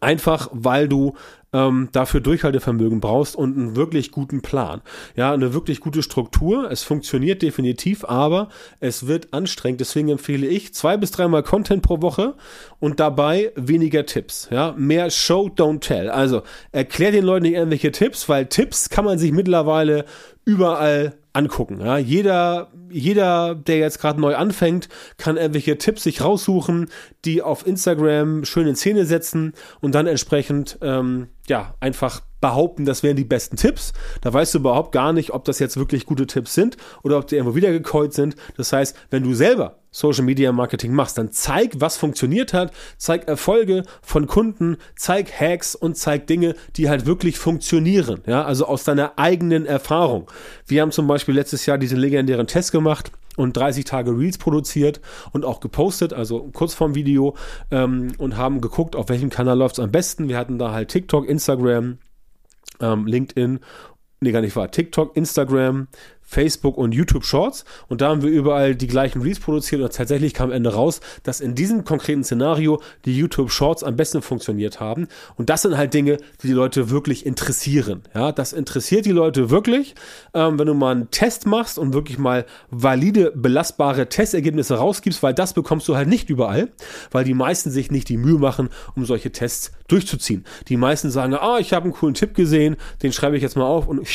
Einfach 0.00 0.50
weil 0.52 0.86
du 0.86 1.14
ähm, 1.52 1.88
dafür 1.92 2.20
Durchhaltevermögen 2.20 3.00
brauchst 3.00 3.36
und 3.36 3.56
einen 3.56 3.76
wirklich 3.76 4.10
guten 4.10 4.42
Plan. 4.42 4.82
Ja, 5.16 5.32
eine 5.32 5.54
wirklich 5.54 5.80
gute 5.80 6.02
Struktur. 6.02 6.70
Es 6.70 6.82
funktioniert 6.82 7.42
definitiv, 7.42 8.04
aber 8.04 8.48
es 8.80 9.06
wird 9.06 9.32
anstrengend. 9.32 9.80
Deswegen 9.80 10.08
empfehle 10.08 10.46
ich 10.46 10.74
zwei 10.74 10.96
bis 10.96 11.10
dreimal 11.10 11.42
Content 11.42 11.82
pro 11.82 12.02
Woche 12.02 12.34
und 12.80 13.00
dabei 13.00 13.52
weniger 13.56 14.04
Tipps. 14.06 14.48
Ja, 14.50 14.74
mehr 14.76 15.10
Show, 15.10 15.48
don't 15.48 15.80
tell. 15.80 16.10
Also 16.10 16.42
erklär 16.72 17.12
den 17.12 17.24
Leuten 17.24 17.44
nicht 17.44 17.54
irgendwelche 17.54 17.92
Tipps, 17.92 18.28
weil 18.28 18.46
Tipps 18.46 18.90
kann 18.90 19.04
man 19.04 19.18
sich 19.18 19.32
mittlerweile 19.32 20.04
überall 20.44 21.14
angucken. 21.38 21.80
Ja, 21.80 21.96
jeder, 21.98 22.68
jeder, 22.90 23.54
der 23.54 23.78
jetzt 23.78 24.00
gerade 24.00 24.20
neu 24.20 24.34
anfängt, 24.34 24.88
kann 25.16 25.36
irgendwelche 25.36 25.78
Tipps 25.78 26.02
sich 26.02 26.22
raussuchen, 26.22 26.90
die 27.24 27.42
auf 27.42 27.66
Instagram 27.66 28.44
schön 28.44 28.66
in 28.66 28.76
Szene 28.76 29.06
setzen 29.06 29.54
und 29.80 29.94
dann 29.94 30.06
entsprechend 30.06 30.78
ähm, 30.82 31.28
ja 31.46 31.74
einfach 31.80 32.22
behaupten, 32.40 32.84
das 32.84 33.02
wären 33.02 33.16
die 33.16 33.24
besten 33.24 33.56
Tipps. 33.56 33.92
Da 34.20 34.32
weißt 34.32 34.54
du 34.54 34.58
überhaupt 34.58 34.92
gar 34.92 35.12
nicht, 35.12 35.32
ob 35.32 35.44
das 35.44 35.58
jetzt 35.58 35.76
wirklich 35.76 36.06
gute 36.06 36.26
Tipps 36.26 36.54
sind 36.54 36.76
oder 37.02 37.18
ob 37.18 37.26
die 37.26 37.36
irgendwo 37.36 37.54
wiedergekäut 37.56 38.12
sind. 38.12 38.36
Das 38.56 38.72
heißt, 38.72 38.96
wenn 39.10 39.22
du 39.22 39.34
selber 39.34 39.77
Social 39.98 40.24
Media 40.24 40.52
Marketing 40.52 40.92
machst, 40.92 41.18
dann 41.18 41.32
zeig, 41.32 41.80
was 41.80 41.96
funktioniert 41.96 42.52
hat, 42.52 42.72
zeig 42.98 43.26
Erfolge 43.26 43.82
von 44.00 44.28
Kunden, 44.28 44.76
zeig 44.94 45.32
Hacks 45.40 45.74
und 45.74 45.96
zeig 45.96 46.28
Dinge, 46.28 46.54
die 46.76 46.88
halt 46.88 47.04
wirklich 47.04 47.38
funktionieren. 47.38 48.20
Ja, 48.26 48.44
also 48.44 48.66
aus 48.66 48.84
deiner 48.84 49.18
eigenen 49.18 49.66
Erfahrung. 49.66 50.30
Wir 50.66 50.82
haben 50.82 50.92
zum 50.92 51.08
Beispiel 51.08 51.34
letztes 51.34 51.66
Jahr 51.66 51.78
diesen 51.78 51.98
legendären 51.98 52.46
Test 52.46 52.70
gemacht 52.70 53.10
und 53.36 53.56
30 53.56 53.84
Tage 53.84 54.16
Reels 54.16 54.38
produziert 54.38 55.00
und 55.32 55.44
auch 55.44 55.58
gepostet, 55.58 56.12
also 56.12 56.48
Kurzform-Video 56.52 57.36
ähm, 57.72 58.12
und 58.18 58.36
haben 58.36 58.60
geguckt, 58.60 58.94
auf 58.94 59.08
welchem 59.08 59.30
Kanal 59.30 59.58
läuft 59.58 59.78
es 59.78 59.84
am 59.84 59.90
besten. 59.90 60.28
Wir 60.28 60.36
hatten 60.36 60.58
da 60.58 60.72
halt 60.72 60.90
TikTok, 60.90 61.28
Instagram, 61.28 61.98
ähm, 62.80 63.06
LinkedIn, 63.06 63.58
nee, 64.20 64.32
gar 64.32 64.42
nicht 64.42 64.54
wahr, 64.54 64.70
TikTok, 64.70 65.16
Instagram, 65.16 65.88
Facebook 66.28 66.76
und 66.76 66.92
YouTube 66.92 67.24
Shorts 67.24 67.64
und 67.88 68.02
da 68.02 68.10
haben 68.10 68.22
wir 68.22 68.30
überall 68.30 68.76
die 68.76 68.86
gleichen 68.86 69.22
Reels 69.22 69.40
produziert 69.40 69.80
und 69.80 69.92
tatsächlich 69.94 70.34
kam 70.34 70.50
am 70.50 70.52
Ende 70.52 70.74
raus, 70.74 71.00
dass 71.22 71.40
in 71.40 71.54
diesem 71.54 71.84
konkreten 71.84 72.22
Szenario 72.22 72.82
die 73.06 73.16
YouTube 73.16 73.50
Shorts 73.50 73.82
am 73.82 73.96
besten 73.96 74.20
funktioniert 74.20 74.78
haben 74.78 75.08
und 75.36 75.48
das 75.48 75.62
sind 75.62 75.76
halt 75.76 75.94
Dinge, 75.94 76.18
die 76.42 76.48
die 76.48 76.52
Leute 76.52 76.90
wirklich 76.90 77.24
interessieren. 77.24 78.02
Ja, 78.14 78.30
das 78.30 78.52
interessiert 78.52 79.06
die 79.06 79.12
Leute 79.12 79.50
wirklich. 79.50 79.94
Ähm, 80.34 80.58
wenn 80.58 80.66
du 80.66 80.74
mal 80.74 80.92
einen 80.92 81.10
Test 81.10 81.46
machst 81.46 81.78
und 81.78 81.94
wirklich 81.94 82.18
mal 82.18 82.44
valide, 82.70 83.32
belastbare 83.34 84.08
Testergebnisse 84.08 84.74
rausgibst, 84.74 85.22
weil 85.22 85.34
das 85.34 85.54
bekommst 85.54 85.88
du 85.88 85.96
halt 85.96 86.08
nicht 86.08 86.30
überall, 86.30 86.68
weil 87.10 87.24
die 87.24 87.34
meisten 87.34 87.70
sich 87.70 87.90
nicht 87.90 88.08
die 88.08 88.16
Mühe 88.18 88.38
machen, 88.38 88.68
um 88.94 89.04
solche 89.06 89.32
Tests 89.32 89.72
durchzuziehen. 89.88 90.44
Die 90.68 90.76
meisten 90.76 91.10
sagen, 91.10 91.34
ah, 91.34 91.58
ich 91.58 91.72
habe 91.72 91.84
einen 91.84 91.94
coolen 91.94 92.14
Tipp 92.14 92.34
gesehen, 92.34 92.76
den 93.02 93.12
schreibe 93.12 93.36
ich 93.36 93.42
jetzt 93.42 93.56
mal 93.56 93.64
auf 93.64 93.88
und 93.88 94.06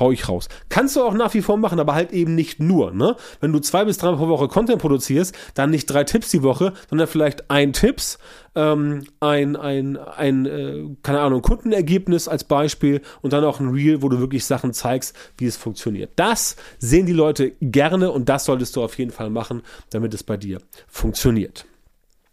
hau 0.00 0.12
ich 0.12 0.28
raus. 0.28 0.48
Kannst 0.68 0.96
du 0.96 1.02
auch 1.02 1.14
nach 1.14 1.34
wie 1.34 1.42
vor 1.42 1.56
machen, 1.56 1.80
aber 1.80 1.94
halt 1.94 2.12
eben 2.12 2.34
nicht 2.34 2.60
nur. 2.60 2.92
Ne? 2.92 3.16
Wenn 3.40 3.52
du 3.52 3.58
zwei 3.58 3.84
bis 3.84 3.98
drei 3.98 4.12
pro 4.12 4.28
Woche 4.28 4.48
Content 4.48 4.80
produzierst, 4.80 5.34
dann 5.54 5.70
nicht 5.70 5.86
drei 5.86 6.04
Tipps 6.04 6.30
die 6.30 6.42
Woche, 6.42 6.72
sondern 6.88 7.06
vielleicht 7.06 7.50
ein 7.50 7.72
Tipps, 7.72 8.18
ähm, 8.54 9.04
ein, 9.20 9.56
ein, 9.56 9.96
ein 9.96 10.46
äh, 10.46 10.84
keine 11.02 11.20
Ahnung, 11.20 11.42
Kundenergebnis 11.42 12.28
als 12.28 12.44
Beispiel 12.44 13.02
und 13.22 13.32
dann 13.32 13.44
auch 13.44 13.60
ein 13.60 13.70
Reel, 13.70 14.02
wo 14.02 14.08
du 14.08 14.18
wirklich 14.18 14.44
Sachen 14.44 14.72
zeigst, 14.72 15.14
wie 15.36 15.46
es 15.46 15.56
funktioniert. 15.56 16.12
Das 16.16 16.56
sehen 16.78 17.06
die 17.06 17.12
Leute 17.12 17.52
gerne 17.60 18.10
und 18.10 18.28
das 18.28 18.44
solltest 18.44 18.76
du 18.76 18.82
auf 18.82 18.98
jeden 18.98 19.10
Fall 19.10 19.30
machen, 19.30 19.62
damit 19.90 20.14
es 20.14 20.22
bei 20.22 20.36
dir 20.36 20.58
funktioniert. 20.88 21.66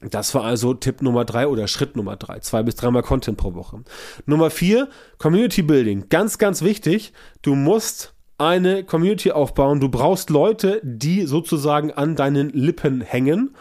Das 0.10 0.36
war 0.36 0.44
also 0.44 0.74
Tipp 0.74 1.02
Nummer 1.02 1.26
drei 1.26 1.48
oder 1.48 1.68
Schritt 1.68 1.96
Nummer 1.96 2.16
drei. 2.16 2.40
Zwei 2.40 2.64
bis 2.64 2.76
dreimal 2.76 3.02
Content 3.04 3.38
pro 3.38 3.54
Woche. 3.54 3.84
Nummer 4.26 4.50
vier, 4.50 4.90
Community 5.18 5.62
Building. 5.62 6.10
Ganz, 6.10 6.38
ganz 6.38 6.62
wichtig. 6.62 7.14
Du 7.42 7.56
musst 7.56 8.14
eine 8.38 8.84
Community 8.84 9.32
aufbauen. 9.32 9.80
Du 9.80 9.90
brauchst 9.90 10.30
Leute, 10.30 10.82
die 10.84 11.26
sozusagen 11.26 11.92
an 11.92 12.16
deinen 12.16 12.50
Lippen 12.50 13.02
hängen. 13.02 13.56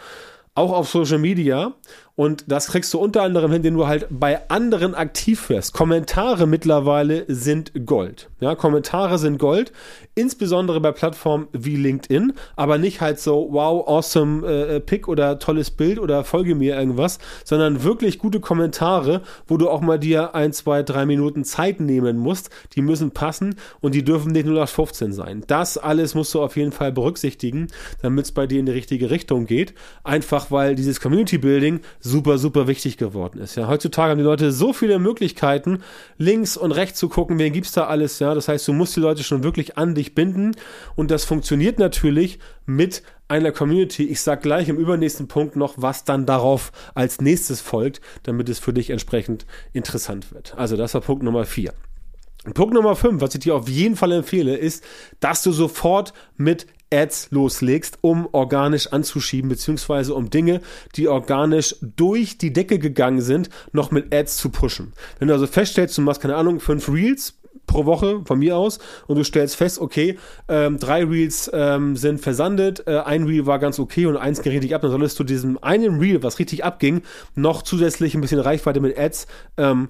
Auch 0.54 0.72
auf 0.72 0.88
Social 0.88 1.18
Media. 1.18 1.74
Und 2.16 2.44
das 2.46 2.68
kriegst 2.68 2.94
du 2.94 2.98
unter 2.98 3.22
anderem 3.22 3.50
hin, 3.50 3.58
indem 3.58 3.76
du 3.76 3.86
halt 3.88 4.06
bei 4.08 4.48
anderen 4.48 4.94
aktiv 4.94 5.48
wirst. 5.48 5.72
Kommentare 5.72 6.46
mittlerweile 6.46 7.24
sind 7.26 7.72
Gold. 7.86 8.30
Ja, 8.38 8.54
Kommentare 8.54 9.18
sind 9.18 9.38
Gold, 9.38 9.72
insbesondere 10.14 10.80
bei 10.80 10.92
Plattformen 10.92 11.48
wie 11.52 11.74
LinkedIn, 11.74 12.34
aber 12.54 12.78
nicht 12.78 13.00
halt 13.00 13.18
so, 13.18 13.48
wow, 13.50 13.86
awesome 13.88 14.46
äh, 14.46 14.80
Pick 14.80 15.08
oder 15.08 15.40
tolles 15.40 15.72
Bild 15.72 15.98
oder 15.98 16.22
folge 16.22 16.54
mir 16.54 16.76
irgendwas, 16.76 17.18
sondern 17.42 17.82
wirklich 17.82 18.20
gute 18.20 18.38
Kommentare, 18.38 19.22
wo 19.48 19.56
du 19.56 19.68
auch 19.68 19.80
mal 19.80 19.98
dir 19.98 20.36
ein, 20.36 20.52
zwei, 20.52 20.84
drei 20.84 21.06
Minuten 21.06 21.44
Zeit 21.44 21.80
nehmen 21.80 22.16
musst. 22.16 22.50
Die 22.74 22.82
müssen 22.82 23.10
passen 23.10 23.56
und 23.80 23.94
die 23.94 24.04
dürfen 24.04 24.30
nicht 24.30 24.46
0815 24.46 25.12
sein. 25.12 25.42
Das 25.48 25.78
alles 25.78 26.14
musst 26.14 26.32
du 26.34 26.42
auf 26.42 26.56
jeden 26.56 26.72
Fall 26.72 26.92
berücksichtigen, 26.92 27.68
damit 28.02 28.26
es 28.26 28.32
bei 28.32 28.46
dir 28.46 28.60
in 28.60 28.66
die 28.66 28.72
richtige 28.72 29.10
Richtung 29.10 29.46
geht. 29.46 29.74
Einfach 30.04 30.52
weil 30.52 30.76
dieses 30.76 31.00
Community 31.00 31.38
Building 31.38 31.80
super, 32.04 32.36
super 32.38 32.68
wichtig 32.68 32.98
geworden 32.98 33.40
ist. 33.40 33.56
Ja, 33.56 33.66
heutzutage 33.66 34.10
haben 34.10 34.18
die 34.18 34.24
Leute 34.24 34.52
so 34.52 34.72
viele 34.72 34.98
Möglichkeiten, 34.98 35.82
links 36.18 36.56
und 36.56 36.70
rechts 36.70 36.98
zu 36.98 37.08
gucken, 37.08 37.38
wen 37.38 37.52
gibt's 37.52 37.72
da 37.72 37.86
alles. 37.86 38.18
Ja, 38.18 38.34
das 38.34 38.46
heißt, 38.46 38.68
du 38.68 38.74
musst 38.74 38.94
die 38.94 39.00
Leute 39.00 39.24
schon 39.24 39.42
wirklich 39.42 39.78
an 39.78 39.94
dich 39.94 40.14
binden 40.14 40.54
und 40.94 41.10
das 41.10 41.24
funktioniert 41.24 41.78
natürlich 41.78 42.38
mit 42.66 43.02
einer 43.26 43.52
Community. 43.52 44.04
Ich 44.04 44.20
sag 44.20 44.42
gleich 44.42 44.68
im 44.68 44.76
übernächsten 44.76 45.28
Punkt 45.28 45.56
noch, 45.56 45.74
was 45.78 46.04
dann 46.04 46.26
darauf 46.26 46.72
als 46.94 47.22
nächstes 47.22 47.62
folgt, 47.62 48.02
damit 48.22 48.50
es 48.50 48.58
für 48.58 48.74
dich 48.74 48.90
entsprechend 48.90 49.46
interessant 49.72 50.32
wird. 50.32 50.54
Also 50.56 50.76
das 50.76 50.92
war 50.92 51.00
Punkt 51.00 51.22
Nummer 51.22 51.46
vier. 51.46 51.72
Punkt 52.52 52.74
Nummer 52.74 52.94
5, 52.94 53.22
was 53.22 53.34
ich 53.34 53.40
dir 53.40 53.54
auf 53.54 53.70
jeden 53.70 53.96
Fall 53.96 54.12
empfehle, 54.12 54.54
ist, 54.54 54.84
dass 55.20 55.42
du 55.42 55.50
sofort 55.50 56.12
mit 56.36 56.66
Ads 56.94 57.30
loslegst, 57.30 57.98
um 58.00 58.28
organisch 58.32 58.92
anzuschieben, 58.92 59.48
beziehungsweise 59.48 60.14
um 60.14 60.30
Dinge, 60.30 60.60
die 60.96 61.08
organisch 61.08 61.76
durch 61.80 62.38
die 62.38 62.52
Decke 62.52 62.78
gegangen 62.78 63.20
sind, 63.20 63.50
noch 63.72 63.90
mit 63.90 64.14
Ads 64.14 64.36
zu 64.36 64.50
pushen. 64.50 64.92
Wenn 65.18 65.28
du 65.28 65.34
also 65.34 65.46
feststellst, 65.46 65.98
du 65.98 66.02
machst, 66.02 66.20
keine 66.20 66.36
Ahnung, 66.36 66.60
fünf 66.60 66.88
Reels 66.88 67.34
pro 67.66 67.86
Woche 67.86 68.22
von 68.24 68.38
mir 68.38 68.56
aus 68.56 68.78
und 69.06 69.16
du 69.16 69.24
stellst 69.24 69.56
fest, 69.56 69.78
okay, 69.78 70.18
ähm, 70.48 70.78
drei 70.78 71.04
Reels 71.04 71.50
ähm, 71.52 71.96
sind 71.96 72.20
versandet, 72.20 72.86
äh, 72.86 72.98
ein 72.98 73.24
Reel 73.24 73.46
war 73.46 73.58
ganz 73.58 73.78
okay 73.78 74.06
und 74.06 74.16
eins 74.16 74.42
ging 74.42 74.52
richtig 74.52 74.74
ab, 74.74 74.82
dann 74.82 74.90
solltest 74.90 75.18
du 75.18 75.24
diesem 75.24 75.58
einen 75.62 75.98
Reel, 75.98 76.22
was 76.22 76.38
richtig 76.38 76.64
abging, 76.64 77.02
noch 77.34 77.62
zusätzlich 77.62 78.14
ein 78.14 78.20
bisschen 78.20 78.40
Reichweite 78.40 78.80
mit 78.80 78.98
Ads 78.98 79.26
ähm, 79.56 79.88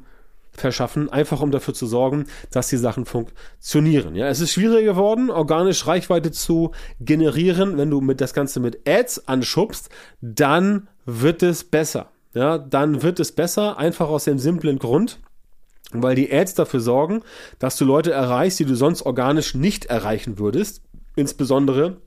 verschaffen, 0.56 1.10
einfach 1.10 1.40
um 1.40 1.50
dafür 1.50 1.74
zu 1.74 1.86
sorgen, 1.86 2.26
dass 2.50 2.68
die 2.68 2.76
Sachen 2.76 3.04
funktionieren. 3.04 4.14
Ja, 4.14 4.28
es 4.28 4.40
ist 4.40 4.52
schwieriger 4.52 4.94
geworden, 4.94 5.30
organisch 5.30 5.86
Reichweite 5.86 6.32
zu 6.32 6.72
generieren. 7.00 7.76
Wenn 7.76 7.90
du 7.90 8.00
mit 8.00 8.20
das 8.20 8.34
Ganze 8.34 8.60
mit 8.60 8.88
Ads 8.88 9.28
anschubst, 9.28 9.90
dann 10.20 10.88
wird 11.04 11.42
es 11.42 11.64
besser. 11.64 12.10
Ja, 12.34 12.58
dann 12.58 13.02
wird 13.02 13.20
es 13.20 13.32
besser, 13.32 13.78
einfach 13.78 14.08
aus 14.08 14.24
dem 14.24 14.38
simplen 14.38 14.78
Grund, 14.78 15.20
weil 15.92 16.16
die 16.16 16.32
Ads 16.32 16.54
dafür 16.54 16.80
sorgen, 16.80 17.22
dass 17.60 17.76
du 17.76 17.84
Leute 17.84 18.10
erreichst, 18.10 18.58
die 18.58 18.64
du 18.64 18.74
sonst 18.74 19.02
organisch 19.02 19.54
nicht 19.54 19.84
erreichen 19.86 20.38
würdest. 20.38 20.82
Insbesondere 21.14 21.98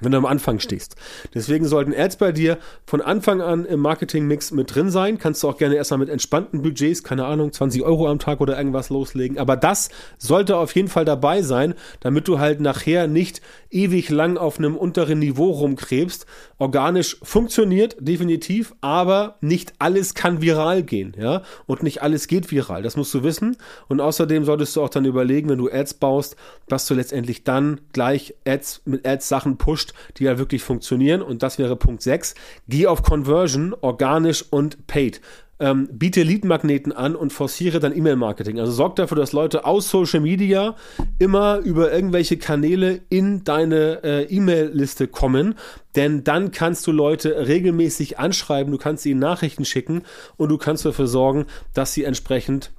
wenn 0.00 0.12
du 0.12 0.18
am 0.18 0.26
Anfang 0.26 0.60
stehst. 0.60 0.96
Deswegen 1.34 1.66
sollten 1.66 1.94
Ads 1.94 2.16
bei 2.16 2.32
dir 2.32 2.58
von 2.86 3.00
Anfang 3.00 3.40
an 3.40 3.64
im 3.64 3.80
Marketingmix 3.80 4.50
mit 4.50 4.74
drin 4.74 4.90
sein. 4.90 5.18
Kannst 5.18 5.42
du 5.42 5.48
auch 5.48 5.56
gerne 5.56 5.76
erstmal 5.76 5.98
mit 5.98 6.08
entspannten 6.08 6.62
Budgets, 6.62 7.02
keine 7.02 7.24
Ahnung, 7.24 7.52
20 7.52 7.82
Euro 7.82 8.08
am 8.08 8.18
Tag 8.18 8.40
oder 8.40 8.56
irgendwas 8.56 8.90
loslegen. 8.90 9.38
Aber 9.38 9.56
das 9.56 9.90
sollte 10.18 10.56
auf 10.56 10.74
jeden 10.74 10.88
Fall 10.88 11.04
dabei 11.04 11.42
sein, 11.42 11.74
damit 12.00 12.28
du 12.28 12.38
halt 12.38 12.60
nachher 12.60 13.06
nicht 13.06 13.40
ewig 13.70 14.10
lang 14.10 14.36
auf 14.36 14.58
einem 14.58 14.76
unteren 14.76 15.18
Niveau 15.18 15.50
rumkrebst. 15.50 16.26
Organisch 16.58 17.16
funktioniert 17.22 17.96
definitiv, 18.00 18.74
aber 18.80 19.36
nicht 19.40 19.72
alles 19.78 20.14
kann 20.14 20.42
viral 20.42 20.82
gehen, 20.82 21.14
ja. 21.18 21.42
Und 21.66 21.82
nicht 21.82 22.02
alles 22.02 22.26
geht 22.26 22.50
viral. 22.50 22.82
Das 22.82 22.96
musst 22.96 23.14
du 23.14 23.22
wissen. 23.22 23.56
Und 23.88 24.00
außerdem 24.00 24.44
solltest 24.44 24.76
du 24.76 24.82
auch 24.82 24.88
dann 24.88 25.04
überlegen, 25.04 25.48
wenn 25.48 25.58
du 25.58 25.70
Ads 25.70 25.94
baust, 25.94 26.36
dass 26.68 26.86
du 26.86 26.94
letztendlich 26.94 27.44
dann 27.44 27.80
gleich 27.92 28.34
Ads 28.46 28.82
mit 28.84 29.06
Ads 29.06 29.28
Sachen 29.28 29.56
pusht, 29.56 29.89
die 30.16 30.24
ja 30.24 30.38
wirklich 30.38 30.62
funktionieren. 30.62 31.22
Und 31.22 31.42
das 31.42 31.58
wäre 31.58 31.76
Punkt 31.76 32.02
6. 32.02 32.34
Geh 32.68 32.86
auf 32.86 33.02
Conversion, 33.02 33.74
organisch 33.80 34.44
und 34.50 34.86
paid. 34.86 35.20
Ähm, 35.62 35.90
biete 35.92 36.22
Lead-Magneten 36.22 36.90
an 36.90 37.14
und 37.14 37.34
forciere 37.34 37.80
dann 37.80 37.94
E-Mail-Marketing. 37.94 38.58
Also 38.58 38.72
sorg 38.72 38.96
dafür, 38.96 39.18
dass 39.18 39.32
Leute 39.32 39.66
aus 39.66 39.90
Social 39.90 40.20
Media 40.20 40.74
immer 41.18 41.58
über 41.58 41.92
irgendwelche 41.92 42.38
Kanäle 42.38 43.02
in 43.10 43.44
deine 43.44 44.02
äh, 44.02 44.22
E-Mail-Liste 44.22 45.06
kommen, 45.06 45.56
denn 45.96 46.24
dann 46.24 46.50
kannst 46.50 46.86
du 46.86 46.92
Leute 46.92 47.46
regelmäßig 47.46 48.18
anschreiben, 48.18 48.72
du 48.72 48.78
kannst 48.78 49.04
ihnen 49.04 49.20
Nachrichten 49.20 49.66
schicken 49.66 50.02
und 50.38 50.48
du 50.48 50.56
kannst 50.56 50.86
dafür 50.86 51.06
sorgen, 51.06 51.44
dass 51.74 51.92
sie 51.92 52.04
entsprechend 52.04 52.70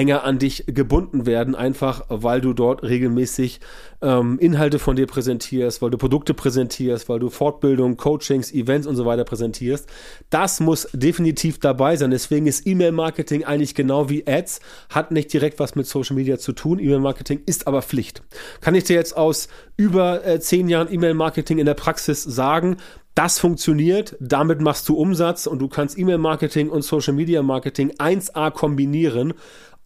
enger 0.00 0.24
an 0.24 0.38
dich 0.38 0.64
gebunden 0.66 1.26
werden, 1.26 1.54
einfach 1.54 2.06
weil 2.08 2.40
du 2.40 2.54
dort 2.54 2.82
regelmäßig 2.82 3.60
ähm, 4.00 4.38
Inhalte 4.38 4.78
von 4.78 4.96
dir 4.96 5.06
präsentierst, 5.06 5.82
weil 5.82 5.90
du 5.90 5.98
Produkte 5.98 6.32
präsentierst, 6.32 7.10
weil 7.10 7.18
du 7.18 7.28
Fortbildung, 7.28 7.98
Coachings, 7.98 8.50
Events 8.50 8.86
und 8.86 8.96
so 8.96 9.04
weiter 9.04 9.24
präsentierst. 9.24 9.86
Das 10.30 10.58
muss 10.58 10.88
definitiv 10.94 11.58
dabei 11.58 11.96
sein. 11.96 12.10
Deswegen 12.10 12.46
ist 12.46 12.66
E-Mail-Marketing 12.66 13.44
eigentlich 13.44 13.74
genau 13.74 14.08
wie 14.08 14.26
Ads, 14.26 14.60
hat 14.88 15.10
nicht 15.10 15.30
direkt 15.34 15.58
was 15.58 15.74
mit 15.74 15.86
Social 15.86 16.16
Media 16.16 16.38
zu 16.38 16.52
tun. 16.52 16.78
E-Mail-Marketing 16.78 17.42
ist 17.44 17.66
aber 17.66 17.82
Pflicht. 17.82 18.22
Kann 18.62 18.74
ich 18.74 18.84
dir 18.84 18.96
jetzt 18.96 19.14
aus 19.18 19.48
über 19.76 20.26
äh, 20.26 20.40
zehn 20.40 20.70
Jahren 20.70 20.90
E-Mail-Marketing 20.90 21.58
in 21.58 21.66
der 21.66 21.74
Praxis 21.74 22.22
sagen, 22.22 22.78
das 23.14 23.38
funktioniert, 23.38 24.16
damit 24.20 24.60
machst 24.60 24.88
du 24.88 24.94
Umsatz 24.94 25.46
und 25.46 25.58
du 25.58 25.68
kannst 25.68 25.98
E-Mail-Marketing 25.98 26.70
und 26.70 26.82
Social-Media-Marketing 26.82 27.90
1A 27.98 28.50
kombinieren 28.52 29.34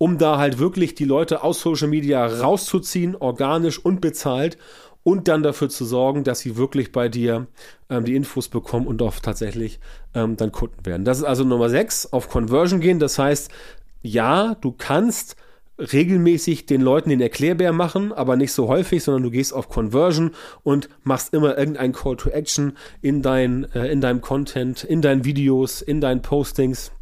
um 0.05 0.19
da 0.19 0.37
halt 0.37 0.59
wirklich 0.59 0.95
die 0.95 1.07
Leute 1.07 1.43
aus 1.43 1.63
Social 1.63 1.89
Media 1.89 2.27
rauszuziehen, 2.27 3.17
organisch 3.17 3.83
und 3.83 4.03
bezahlt 4.03 4.59
und 5.03 5.29
dann 5.29 5.43
dafür 5.43 5.71
zu 5.71 5.87
sorgen, 5.87 6.25
dass 6.25 6.41
sie 6.41 6.59
wirklich 6.59 6.93
bei 6.93 7.09
dir 7.09 7.47
ähm, 7.89 8.05
die 8.05 8.15
Infos 8.15 8.49
bekommen 8.49 8.87
und 8.87 9.01
auch 9.01 9.15
tatsächlich 9.21 9.81
ähm, 10.13 10.37
dann 10.37 10.53
Kunden 10.53 10.85
werden. 10.85 11.07
Das 11.07 11.17
ist 11.17 11.25
also 11.25 11.43
Nummer 11.45 11.71
6, 11.71 12.13
auf 12.13 12.29
Conversion 12.29 12.81
gehen. 12.81 12.99
Das 12.99 13.19
heißt, 13.19 13.51
ja, 14.03 14.57
du 14.61 14.73
kannst 14.73 15.37
regelmäßig 15.79 16.67
den 16.67 16.83
Leuten 16.83 17.09
den 17.09 17.23
Erklärbär 17.23 17.73
machen, 17.73 18.13
aber 18.13 18.37
nicht 18.37 18.53
so 18.53 18.69
häufig, 18.69 19.03
sondern 19.03 19.23
du 19.23 19.31
gehst 19.31 19.55
auf 19.55 19.71
Conversion 19.71 20.33
und 20.65 20.91
machst 21.03 21.33
immer 21.33 21.57
irgendein 21.57 21.93
Call 21.93 22.17
to 22.17 22.29
Action 22.29 22.77
in, 23.01 23.23
dein, 23.23 23.73
äh, 23.73 23.87
in 23.87 24.03
deinem 24.03 24.21
Content, 24.21 24.85
in 24.85 25.01
deinen 25.01 25.25
Videos, 25.25 25.81
in 25.81 26.03
deinen 26.03 26.21
Postings 26.21 26.93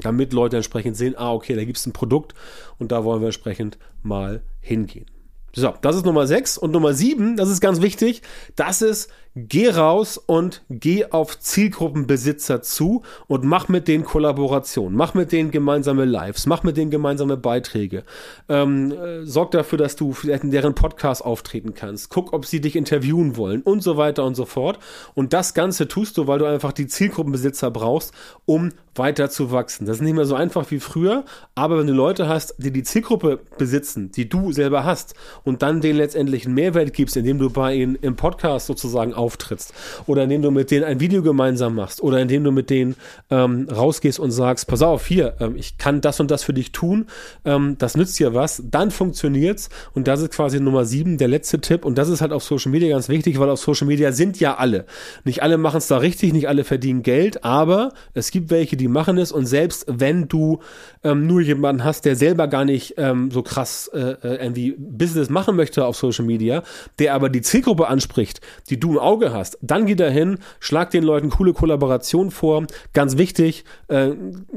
damit 0.00 0.32
Leute 0.32 0.56
entsprechend 0.56 0.96
sehen, 0.96 1.14
ah, 1.16 1.32
okay, 1.32 1.54
da 1.54 1.64
gibt 1.64 1.78
es 1.78 1.86
ein 1.86 1.92
Produkt 1.92 2.34
und 2.78 2.92
da 2.92 3.04
wollen 3.04 3.20
wir 3.20 3.28
entsprechend 3.28 3.78
mal 4.02 4.42
hingehen. 4.60 5.06
So, 5.54 5.74
das 5.80 5.96
ist 5.96 6.04
Nummer 6.04 6.26
6. 6.26 6.58
Und 6.58 6.72
Nummer 6.72 6.94
7, 6.94 7.36
das 7.36 7.48
ist 7.48 7.60
ganz 7.60 7.80
wichtig, 7.80 8.22
das 8.54 8.82
ist 8.82 9.10
geh 9.46 9.68
raus 9.68 10.18
und 10.18 10.62
geh 10.68 11.06
auf 11.10 11.38
Zielgruppenbesitzer 11.38 12.62
zu 12.62 13.02
und 13.26 13.44
mach 13.44 13.68
mit 13.68 13.86
denen 13.86 14.04
Kollaboration, 14.04 14.94
mach 14.94 15.14
mit 15.14 15.32
denen 15.32 15.50
gemeinsame 15.50 16.04
Lives, 16.04 16.46
mach 16.46 16.62
mit 16.62 16.76
denen 16.76 16.90
gemeinsame 16.90 17.36
Beiträge, 17.36 18.04
ähm, 18.48 18.90
äh, 18.92 19.24
sorg 19.24 19.52
dafür, 19.52 19.78
dass 19.78 19.96
du 19.96 20.12
vielleicht 20.12 20.44
in 20.44 20.50
deren 20.50 20.74
Podcast 20.74 21.24
auftreten 21.24 21.74
kannst, 21.74 22.10
guck, 22.10 22.32
ob 22.32 22.46
sie 22.46 22.60
dich 22.60 22.74
interviewen 22.74 23.36
wollen 23.36 23.62
und 23.62 23.82
so 23.82 23.96
weiter 23.96 24.24
und 24.24 24.34
so 24.34 24.44
fort. 24.44 24.78
Und 25.14 25.32
das 25.32 25.54
Ganze 25.54 25.88
tust 25.88 26.16
du, 26.16 26.26
weil 26.26 26.38
du 26.38 26.46
einfach 26.46 26.72
die 26.72 26.86
Zielgruppenbesitzer 26.86 27.70
brauchst, 27.70 28.12
um 28.46 28.70
weiter 28.94 29.30
zu 29.30 29.52
wachsen. 29.52 29.86
Das 29.86 29.98
ist 29.98 30.02
nicht 30.02 30.14
mehr 30.14 30.24
so 30.24 30.34
einfach 30.34 30.70
wie 30.70 30.80
früher, 30.80 31.24
aber 31.54 31.78
wenn 31.78 31.86
du 31.86 31.92
Leute 31.92 32.28
hast, 32.28 32.54
die 32.58 32.72
die 32.72 32.82
Zielgruppe 32.82 33.40
besitzen, 33.56 34.10
die 34.10 34.28
du 34.28 34.52
selber 34.52 34.84
hast 34.84 35.14
und 35.48 35.62
dann 35.62 35.80
letztendlich 35.80 36.44
einen 36.44 36.54
Mehrwert 36.54 36.92
gibst, 36.92 37.16
indem 37.16 37.38
du 37.38 37.50
bei 37.50 37.74
ihnen 37.74 37.96
im 37.96 38.16
Podcast 38.16 38.66
sozusagen 38.66 39.14
auf 39.14 39.28
auftrittst 39.28 39.74
oder 40.06 40.24
indem 40.24 40.40
du 40.42 40.50
mit 40.50 40.70
denen 40.70 40.84
ein 40.84 41.00
Video 41.00 41.22
gemeinsam 41.22 41.74
machst 41.74 42.02
oder 42.02 42.18
indem 42.20 42.44
du 42.44 42.50
mit 42.50 42.70
denen 42.70 42.96
ähm, 43.30 43.68
rausgehst 43.70 44.18
und 44.18 44.30
sagst, 44.30 44.66
pass 44.66 44.80
auf, 44.80 45.06
hier, 45.06 45.36
ähm, 45.40 45.54
ich 45.56 45.76
kann 45.76 46.00
das 46.00 46.18
und 46.18 46.30
das 46.30 46.42
für 46.42 46.54
dich 46.54 46.72
tun, 46.72 47.06
ähm, 47.44 47.76
das 47.78 47.96
nützt 47.96 48.18
dir 48.18 48.32
was, 48.32 48.62
dann 48.70 48.90
funktioniert's 48.90 49.68
und 49.92 50.08
das 50.08 50.22
ist 50.22 50.32
quasi 50.32 50.60
Nummer 50.60 50.86
sieben, 50.86 51.18
der 51.18 51.28
letzte 51.28 51.60
Tipp 51.60 51.84
und 51.84 51.98
das 51.98 52.08
ist 52.08 52.22
halt 52.22 52.32
auf 52.32 52.42
Social 52.42 52.72
Media 52.72 52.88
ganz 52.88 53.10
wichtig, 53.10 53.38
weil 53.38 53.50
auf 53.50 53.60
Social 53.60 53.86
Media 53.86 54.12
sind 54.12 54.40
ja 54.40 54.56
alle. 54.56 54.86
Nicht 55.24 55.42
alle 55.42 55.58
machen 55.58 55.78
es 55.78 55.88
da 55.88 55.98
richtig, 55.98 56.32
nicht 56.32 56.48
alle 56.48 56.64
verdienen 56.64 57.02
Geld, 57.02 57.44
aber 57.44 57.92
es 58.14 58.30
gibt 58.30 58.50
welche, 58.50 58.78
die 58.78 58.88
machen 58.88 59.18
es 59.18 59.30
und 59.30 59.44
selbst 59.44 59.84
wenn 59.88 60.28
du 60.28 60.60
ähm, 61.04 61.26
nur 61.26 61.42
jemanden 61.42 61.84
hast, 61.84 62.06
der 62.06 62.16
selber 62.16 62.48
gar 62.48 62.64
nicht 62.64 62.94
ähm, 62.96 63.30
so 63.30 63.42
krass 63.42 63.90
äh, 63.92 63.98
äh 64.22 64.38
irgendwie 64.38 64.74
Business 64.78 65.28
machen 65.38 65.54
möchte 65.54 65.84
auf 65.86 65.96
Social 65.96 66.24
Media, 66.24 66.64
der 66.98 67.14
aber 67.14 67.28
die 67.28 67.42
Zielgruppe 67.42 67.86
anspricht, 67.86 68.40
die 68.70 68.80
du 68.80 68.92
im 68.92 68.98
Auge 68.98 69.32
hast, 69.32 69.56
dann 69.62 69.86
geh 69.86 69.94
da 69.94 70.08
hin, 70.08 70.38
schlag 70.58 70.90
den 70.90 71.04
Leuten 71.04 71.30
coole 71.30 71.52
Kollaboration 71.52 72.32
vor. 72.32 72.66
Ganz 72.92 73.16
wichtig, 73.18 73.64
äh, 73.86 74.10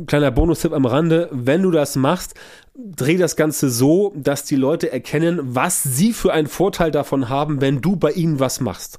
kleiner 0.07 0.31
Bonustipp 0.31 0.73
am 0.73 0.87
Rande, 0.87 1.29
wenn 1.31 1.61
du 1.61 1.69
das 1.69 1.95
machst, 1.95 2.33
dreh 2.73 3.17
das 3.17 3.35
Ganze 3.35 3.69
so, 3.69 4.11
dass 4.15 4.43
die 4.43 4.55
Leute 4.55 4.91
erkennen, 4.91 5.39
was 5.43 5.83
sie 5.83 6.13
für 6.13 6.33
einen 6.33 6.47
Vorteil 6.47 6.89
davon 6.89 7.29
haben, 7.29 7.61
wenn 7.61 7.81
du 7.81 7.95
bei 7.95 8.11
ihnen 8.11 8.39
was 8.39 8.59
machst. 8.59 8.97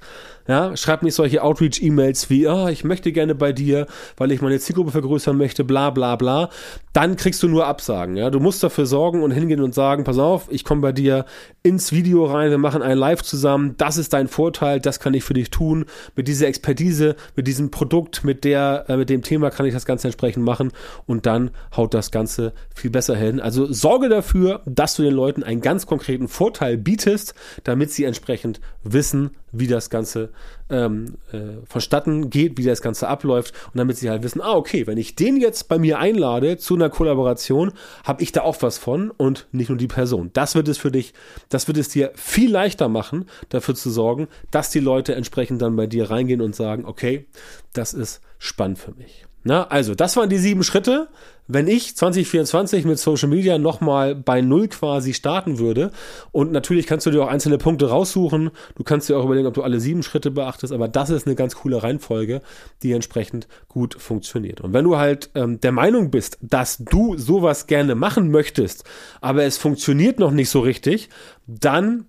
Ja, 0.49 0.77
schreib 0.77 1.03
nicht 1.03 1.15
solche 1.15 1.43
Outreach-E-Mails 1.43 2.29
wie, 2.31 2.49
ah, 2.49 2.69
ich 2.69 2.85
möchte 2.85 3.13
gerne 3.13 3.35
bei 3.35 3.53
dir, 3.53 3.87
weil 4.17 4.33
ich 4.33 4.41
meine 4.41 4.59
Zielgruppe 4.59 4.91
vergrößern 4.91 5.37
möchte, 5.37 5.65
bla 5.65 5.91
bla 5.91 6.17
bla. 6.17 6.51
Dann 6.93 7.17
kriegst 7.17 7.43
du 7.43 7.49
nur 7.49 7.67
Absagen. 7.67 8.17
Ja, 8.17 8.29
du 8.31 8.41
musst 8.41 8.63
dafür 8.63 8.87
sorgen 8.87 9.23
und 9.23 9.31
hingehen 9.31 9.63
und 9.63 9.75
sagen, 9.75 10.05
pass 10.05 10.19
auf, 10.19 10.49
ich 10.51 10.65
komme 10.65 10.81
bei 10.81 10.93
dir 10.93 11.25
ins 11.63 11.93
Video 11.93 12.25
rein, 12.27 12.51
wir 12.51 12.59
machen 12.59 12.83
ein 12.83 12.99
Live 12.99 13.23
zusammen, 13.23 13.77
das 13.79 13.97
ist 13.97 14.13
dein 14.13 14.29
Vorteil, 14.29 14.81
das 14.81 15.01
kann 15.01 15.15
ich 15.15 15.25
für 15.25 15.35
dich 15.35 15.51
tun. 15.51 15.87
Mit 16.17 16.29
dieser 16.29 16.49
Expertise, 16.49 17.17
mit 17.37 17.47
diesem 17.47 17.71
Produkt, 17.71 18.25
mit 18.25 18.45
der, 18.45 18.85
äh, 18.89 18.97
mit 18.97 19.11
dem 19.11 19.23
Thema 19.23 19.51
kann 19.51 19.67
ich 19.67 19.75
das 19.75 19.87
Ganze 19.87 20.09
entsprechend 20.09 20.45
machen 20.45 20.73
und 21.07 21.27
dann 21.27 21.51
haut 21.77 21.95
das 21.95 22.11
Ganze 22.11 22.53
viel 22.75 22.91
besser 22.91 23.17
hin. 23.17 23.41
Also 23.41 23.73
sorge 23.73 24.09
dafür, 24.09 24.61
dass 24.67 24.97
du 24.97 25.03
den 25.03 25.15
Leuten 25.15 25.43
einen 25.43 25.61
ganz 25.61 25.87
konkreten 25.87 26.29
Vorteil 26.29 26.77
bietest, 26.77 27.35
damit 27.65 27.91
sie 27.91 28.05
entsprechend 28.05 28.61
wissen, 28.83 29.31
wie 29.53 29.67
das 29.67 29.91
Ganze 29.91 30.31
ähm, 30.71 31.19
äh, 31.33 31.65
vonstatten 31.65 32.31
geht, 32.31 32.59
wie 32.59 32.65
das 32.65 32.83
Ganze 32.83 33.09
abläuft 33.09 33.55
und 33.67 33.79
damit 33.79 33.99
sie 33.99 34.11
halt 34.11 34.23
wissen, 34.23 34.41
ah, 34.41 34.55
okay, 34.55 34.87
wenn 34.87 34.99
ich 34.99 35.15
den 35.15 35.37
jetzt 35.37 35.69
bei 35.69 35.79
mir 35.79 35.99
einlade 35.99 36.57
zu 36.57 36.75
einer 36.75 36.91
Kollaboration, 36.91 37.73
habe 38.05 38.23
ich 38.23 38.33
da 38.33 38.43
auch 38.43 38.57
was 38.61 38.79
von 38.79 39.11
und 39.11 39.47
nicht 39.53 39.69
nur 39.69 39.79
die 39.79 39.87
Person. 39.87 40.31
Das 40.33 40.55
wird 40.55 40.69
es 40.69 40.79
für 40.79 40.91
dich, 40.91 41.13
das 41.49 41.69
wird 41.69 41.79
es 41.79 41.89
dir 41.89 42.13
viel 42.15 42.51
leichter 42.51 42.89
machen, 42.89 43.27
dafür 43.51 43.75
zu 43.75 43.91
sorgen, 43.91 44.29
dass 44.51 44.71
die 44.71 44.81
Leute 44.81 45.15
entsprechend 45.15 45.63
dann 45.63 45.77
bei 45.77 45.87
dir 45.87 46.11
reingehen 46.11 46.41
und 46.41 46.57
sagen, 46.57 46.85
okay, 46.87 47.27
das 47.73 47.95
ist 47.95 48.21
spannend 48.39 48.79
für 48.79 48.93
mich. 48.93 49.27
Na, 49.45 49.65
also, 49.65 49.95
das 49.95 50.17
waren 50.17 50.31
die 50.31 50.39
sieben 50.39 50.63
Schritte. 50.63 51.09
Wenn 51.49 51.67
ich 51.67 51.97
2024 51.97 52.85
mit 52.85 53.01
Social 53.01 53.29
Media 53.29 53.59
nochmal 53.59 54.15
bei 54.15 54.41
Null 54.41 54.69
quasi 54.69 55.13
starten 55.13 55.59
würde, 55.59 55.91
und 56.31 56.53
natürlich 56.53 56.87
kannst 56.87 57.05
du 57.05 57.11
dir 57.11 57.23
auch 57.25 57.29
einzelne 57.29 57.59
Punkte 57.59 57.89
raussuchen, 57.91 58.51
du 58.77 58.85
kannst 58.85 59.09
dir 59.09 59.19
auch 59.19 59.25
überlegen, 59.25 59.49
ob 59.49 59.55
du 59.55 59.63
alle 59.63 59.81
sieben 59.81 60.05
Schritte 60.05 60.31
beachtest, 60.31 60.73
aber 60.73 60.87
das 60.87 61.11
ist 61.11 61.27
eine 61.27 61.35
ganz 61.35 61.57
coole 61.57 61.83
Reihenfolge, 61.83 62.43
die 62.85 62.93
entsprechend 62.93 63.49
gut 63.67 63.95
funktioniert. 64.01 64.61
Und 64.61 64.73
wenn 64.73 64.85
du 64.85 64.97
halt 64.97 65.31
ähm, 65.35 65.61
der 65.61 65.73
Meinung 65.73 66.13
bist, 66.13 66.39
dass 66.41 66.79
du 66.79 67.19
sowas 67.19 67.67
gerne 67.67 67.97
machen 67.97 68.31
möchtest, 68.31 68.85
aber 69.21 69.43
es 69.43 69.59
funktioniert 69.59 70.21
noch 70.21 70.31
nicht 70.31 70.49
so 70.49 70.61
richtig, 70.61 71.09
dann 71.47 72.07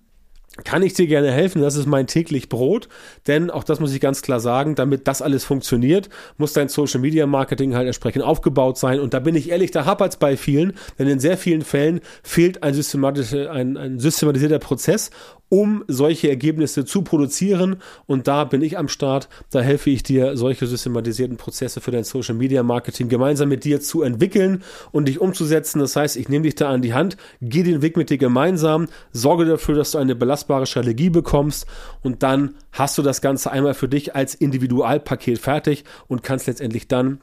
kann 0.62 0.82
ich 0.82 0.94
dir 0.94 1.06
gerne 1.06 1.32
helfen. 1.32 1.62
Das 1.62 1.74
ist 1.74 1.86
mein 1.86 2.06
täglich 2.06 2.48
Brot. 2.48 2.88
Denn 3.26 3.50
auch 3.50 3.64
das 3.64 3.80
muss 3.80 3.92
ich 3.92 4.00
ganz 4.00 4.22
klar 4.22 4.38
sagen, 4.38 4.76
damit 4.76 5.08
das 5.08 5.20
alles 5.20 5.44
funktioniert, 5.44 6.08
muss 6.36 6.52
dein 6.52 6.68
Social 6.68 7.00
Media 7.00 7.26
Marketing 7.26 7.74
halt 7.74 7.86
entsprechend 7.86 8.22
aufgebaut 8.22 8.78
sein. 8.78 9.00
Und 9.00 9.14
da 9.14 9.18
bin 9.18 9.34
ich 9.34 9.50
ehrlich, 9.50 9.72
da 9.72 9.84
hapert 9.84 10.12
es 10.12 10.16
bei 10.18 10.36
vielen, 10.36 10.74
denn 10.98 11.08
in 11.08 11.18
sehr 11.18 11.36
vielen 11.36 11.62
Fällen 11.62 12.00
fehlt 12.22 12.62
ein, 12.62 12.74
systematischer, 12.74 13.50
ein, 13.50 13.76
ein 13.76 13.98
systematisierter 13.98 14.60
Prozess 14.60 15.10
um 15.54 15.84
solche 15.86 16.28
Ergebnisse 16.28 16.84
zu 16.84 17.02
produzieren. 17.02 17.76
Und 18.06 18.26
da 18.26 18.42
bin 18.42 18.60
ich 18.60 18.76
am 18.76 18.88
Start. 18.88 19.28
Da 19.50 19.60
helfe 19.60 19.90
ich 19.90 20.02
dir, 20.02 20.36
solche 20.36 20.66
systematisierten 20.66 21.36
Prozesse 21.36 21.80
für 21.80 21.92
dein 21.92 22.02
Social 22.02 22.34
Media 22.34 22.64
Marketing 22.64 23.08
gemeinsam 23.08 23.50
mit 23.50 23.62
dir 23.62 23.80
zu 23.80 24.02
entwickeln 24.02 24.64
und 24.90 25.06
dich 25.06 25.20
umzusetzen. 25.20 25.78
Das 25.78 25.94
heißt, 25.94 26.16
ich 26.16 26.28
nehme 26.28 26.42
dich 26.42 26.56
da 26.56 26.70
an 26.70 26.82
die 26.82 26.92
Hand, 26.92 27.16
gehe 27.40 27.62
den 27.62 27.82
Weg 27.82 27.96
mit 27.96 28.10
dir 28.10 28.18
gemeinsam, 28.18 28.88
sorge 29.12 29.44
dafür, 29.44 29.76
dass 29.76 29.92
du 29.92 29.98
eine 29.98 30.16
belastbare 30.44 30.66
Strategie 30.66 31.10
bekommst 31.10 31.66
und 32.02 32.22
dann 32.22 32.54
hast 32.72 32.98
du 32.98 33.02
das 33.02 33.20
Ganze 33.20 33.50
einmal 33.50 33.74
für 33.74 33.88
dich 33.88 34.14
als 34.14 34.34
Individualpaket 34.34 35.38
fertig 35.38 35.84
und 36.06 36.22
kannst 36.22 36.46
letztendlich 36.46 36.88
dann 36.88 37.20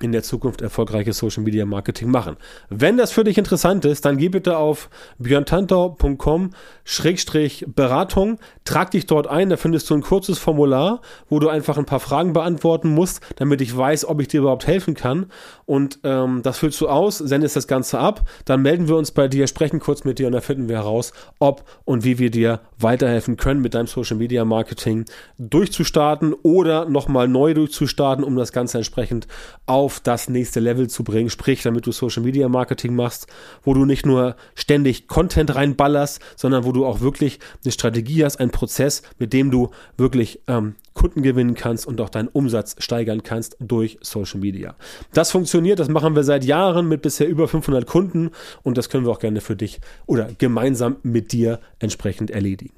in 0.00 0.12
der 0.12 0.22
Zukunft 0.22 0.60
erfolgreiches 0.60 1.18
Social 1.18 1.42
Media 1.42 1.64
Marketing 1.64 2.10
machen. 2.10 2.36
Wenn 2.68 2.96
das 2.96 3.12
für 3.12 3.24
dich 3.24 3.38
interessant 3.38 3.84
ist, 3.84 4.04
dann 4.04 4.18
geh 4.18 4.28
bitte 4.28 4.56
auf 4.56 4.90
björntantau.com 5.18 6.50
Schrägstrich 6.84 7.66
Beratung, 7.68 8.38
trag 8.64 8.90
dich 8.90 9.06
dort 9.06 9.26
ein, 9.26 9.50
da 9.50 9.56
findest 9.56 9.90
du 9.90 9.94
ein 9.94 10.02
kurzes 10.02 10.38
Formular, 10.38 11.00
wo 11.28 11.38
du 11.38 11.48
einfach 11.48 11.76
ein 11.76 11.84
paar 11.84 12.00
Fragen 12.00 12.32
beantworten 12.32 12.88
musst, 12.88 13.20
damit 13.36 13.60
ich 13.60 13.76
weiß, 13.76 14.06
ob 14.06 14.20
ich 14.20 14.28
dir 14.28 14.40
überhaupt 14.40 14.66
helfen 14.66 14.94
kann. 14.94 15.26
Und 15.66 15.98
ähm, 16.04 16.42
das 16.42 16.58
füllst 16.58 16.80
du 16.80 16.88
aus, 16.88 17.18
sendest 17.18 17.56
das 17.56 17.66
Ganze 17.66 17.98
ab, 17.98 18.28
dann 18.44 18.62
melden 18.62 18.88
wir 18.88 18.96
uns 18.96 19.10
bei 19.10 19.28
dir, 19.28 19.46
sprechen 19.46 19.80
kurz 19.80 20.04
mit 20.04 20.18
dir 20.18 20.26
und 20.26 20.32
dann 20.32 20.42
finden 20.42 20.68
wir 20.68 20.76
heraus, 20.76 21.12
ob 21.38 21.64
und 21.84 22.04
wie 22.04 22.18
wir 22.18 22.30
dir 22.30 22.60
weiterhelfen 22.78 23.36
können, 23.36 23.60
mit 23.60 23.74
deinem 23.74 23.86
Social 23.86 24.16
Media 24.16 24.44
Marketing 24.44 25.04
durchzustarten 25.38 26.34
oder 26.42 26.86
nochmal 26.86 27.28
neu 27.28 27.54
durchzustarten, 27.54 28.24
um 28.24 28.36
das 28.36 28.52
Ganze 28.52 28.78
entsprechend 28.78 29.26
auf 29.66 29.87
auf 29.88 30.00
das 30.00 30.28
nächste 30.28 30.60
Level 30.60 30.90
zu 30.90 31.02
bringen. 31.02 31.30
Sprich, 31.30 31.62
damit 31.62 31.86
du 31.86 31.92
Social 31.92 32.22
Media 32.22 32.46
Marketing 32.50 32.94
machst, 32.94 33.26
wo 33.62 33.72
du 33.72 33.86
nicht 33.86 34.04
nur 34.04 34.36
ständig 34.54 35.08
Content 35.08 35.54
reinballerst, 35.54 36.20
sondern 36.36 36.64
wo 36.66 36.72
du 36.72 36.84
auch 36.84 37.00
wirklich 37.00 37.38
eine 37.64 37.72
Strategie 37.72 38.22
hast, 38.22 38.38
einen 38.38 38.50
Prozess, 38.50 39.00
mit 39.18 39.32
dem 39.32 39.50
du 39.50 39.70
wirklich 39.96 40.40
ähm, 40.46 40.74
Kunden 40.92 41.22
gewinnen 41.22 41.54
kannst 41.54 41.86
und 41.86 42.02
auch 42.02 42.10
deinen 42.10 42.28
Umsatz 42.28 42.76
steigern 42.80 43.22
kannst 43.22 43.56
durch 43.60 43.96
Social 44.02 44.40
Media. 44.40 44.74
Das 45.14 45.30
funktioniert, 45.30 45.78
das 45.78 45.88
machen 45.88 46.14
wir 46.14 46.22
seit 46.22 46.44
Jahren 46.44 46.86
mit 46.86 47.00
bisher 47.00 47.26
über 47.26 47.48
500 47.48 47.86
Kunden 47.86 48.32
und 48.62 48.76
das 48.76 48.90
können 48.90 49.06
wir 49.06 49.12
auch 49.12 49.20
gerne 49.20 49.40
für 49.40 49.56
dich 49.56 49.80
oder 50.04 50.28
gemeinsam 50.36 50.96
mit 51.02 51.32
dir 51.32 51.60
entsprechend 51.78 52.30
erledigen. 52.30 52.74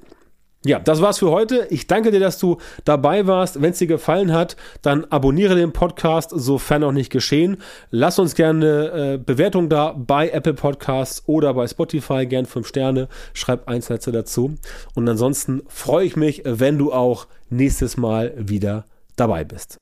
Ja, 0.63 0.79
das 0.79 1.01
war's 1.01 1.19
für 1.19 1.31
heute. 1.31 1.67
Ich 1.71 1.87
danke 1.87 2.11
dir, 2.11 2.21
dass 2.21 2.39
du 2.39 2.59
dabei 2.85 3.27
warst. 3.27 3.63
Wenn 3.63 3.71
es 3.71 3.79
dir 3.79 3.87
gefallen 3.87 4.35
hat, 4.35 4.57
dann 4.83 5.07
abonniere 5.07 5.55
den 5.55 5.73
Podcast, 5.73 6.33
sofern 6.35 6.83
noch 6.83 6.93
nicht 6.93 7.11
geschehen. 7.11 7.57
Lass 7.91 8.19
uns 8.19 8.35
gerne 8.35 9.15
äh, 9.15 9.19
Bewertung 9.19 9.71
da 9.71 9.95
bei 9.97 10.29
Apple 10.29 10.53
Podcasts 10.53 11.23
oder 11.27 11.55
bei 11.55 11.67
Spotify, 11.67 12.27
gern 12.27 12.45
fünf 12.45 12.69
Sterne. 12.69 13.09
Schreib 13.33 13.69
ein 13.69 13.81
Sätze 13.81 14.13
dazu. 14.13 14.57
Und 14.95 15.09
ansonsten 15.09 15.63
freue 15.69 16.05
ich 16.05 16.17
mich, 16.17 16.43
wenn 16.45 16.77
du 16.77 16.93
auch 16.93 17.27
nächstes 17.49 17.97
Mal 17.97 18.35
wieder 18.37 18.85
dabei 19.17 19.45
bist. 19.45 19.79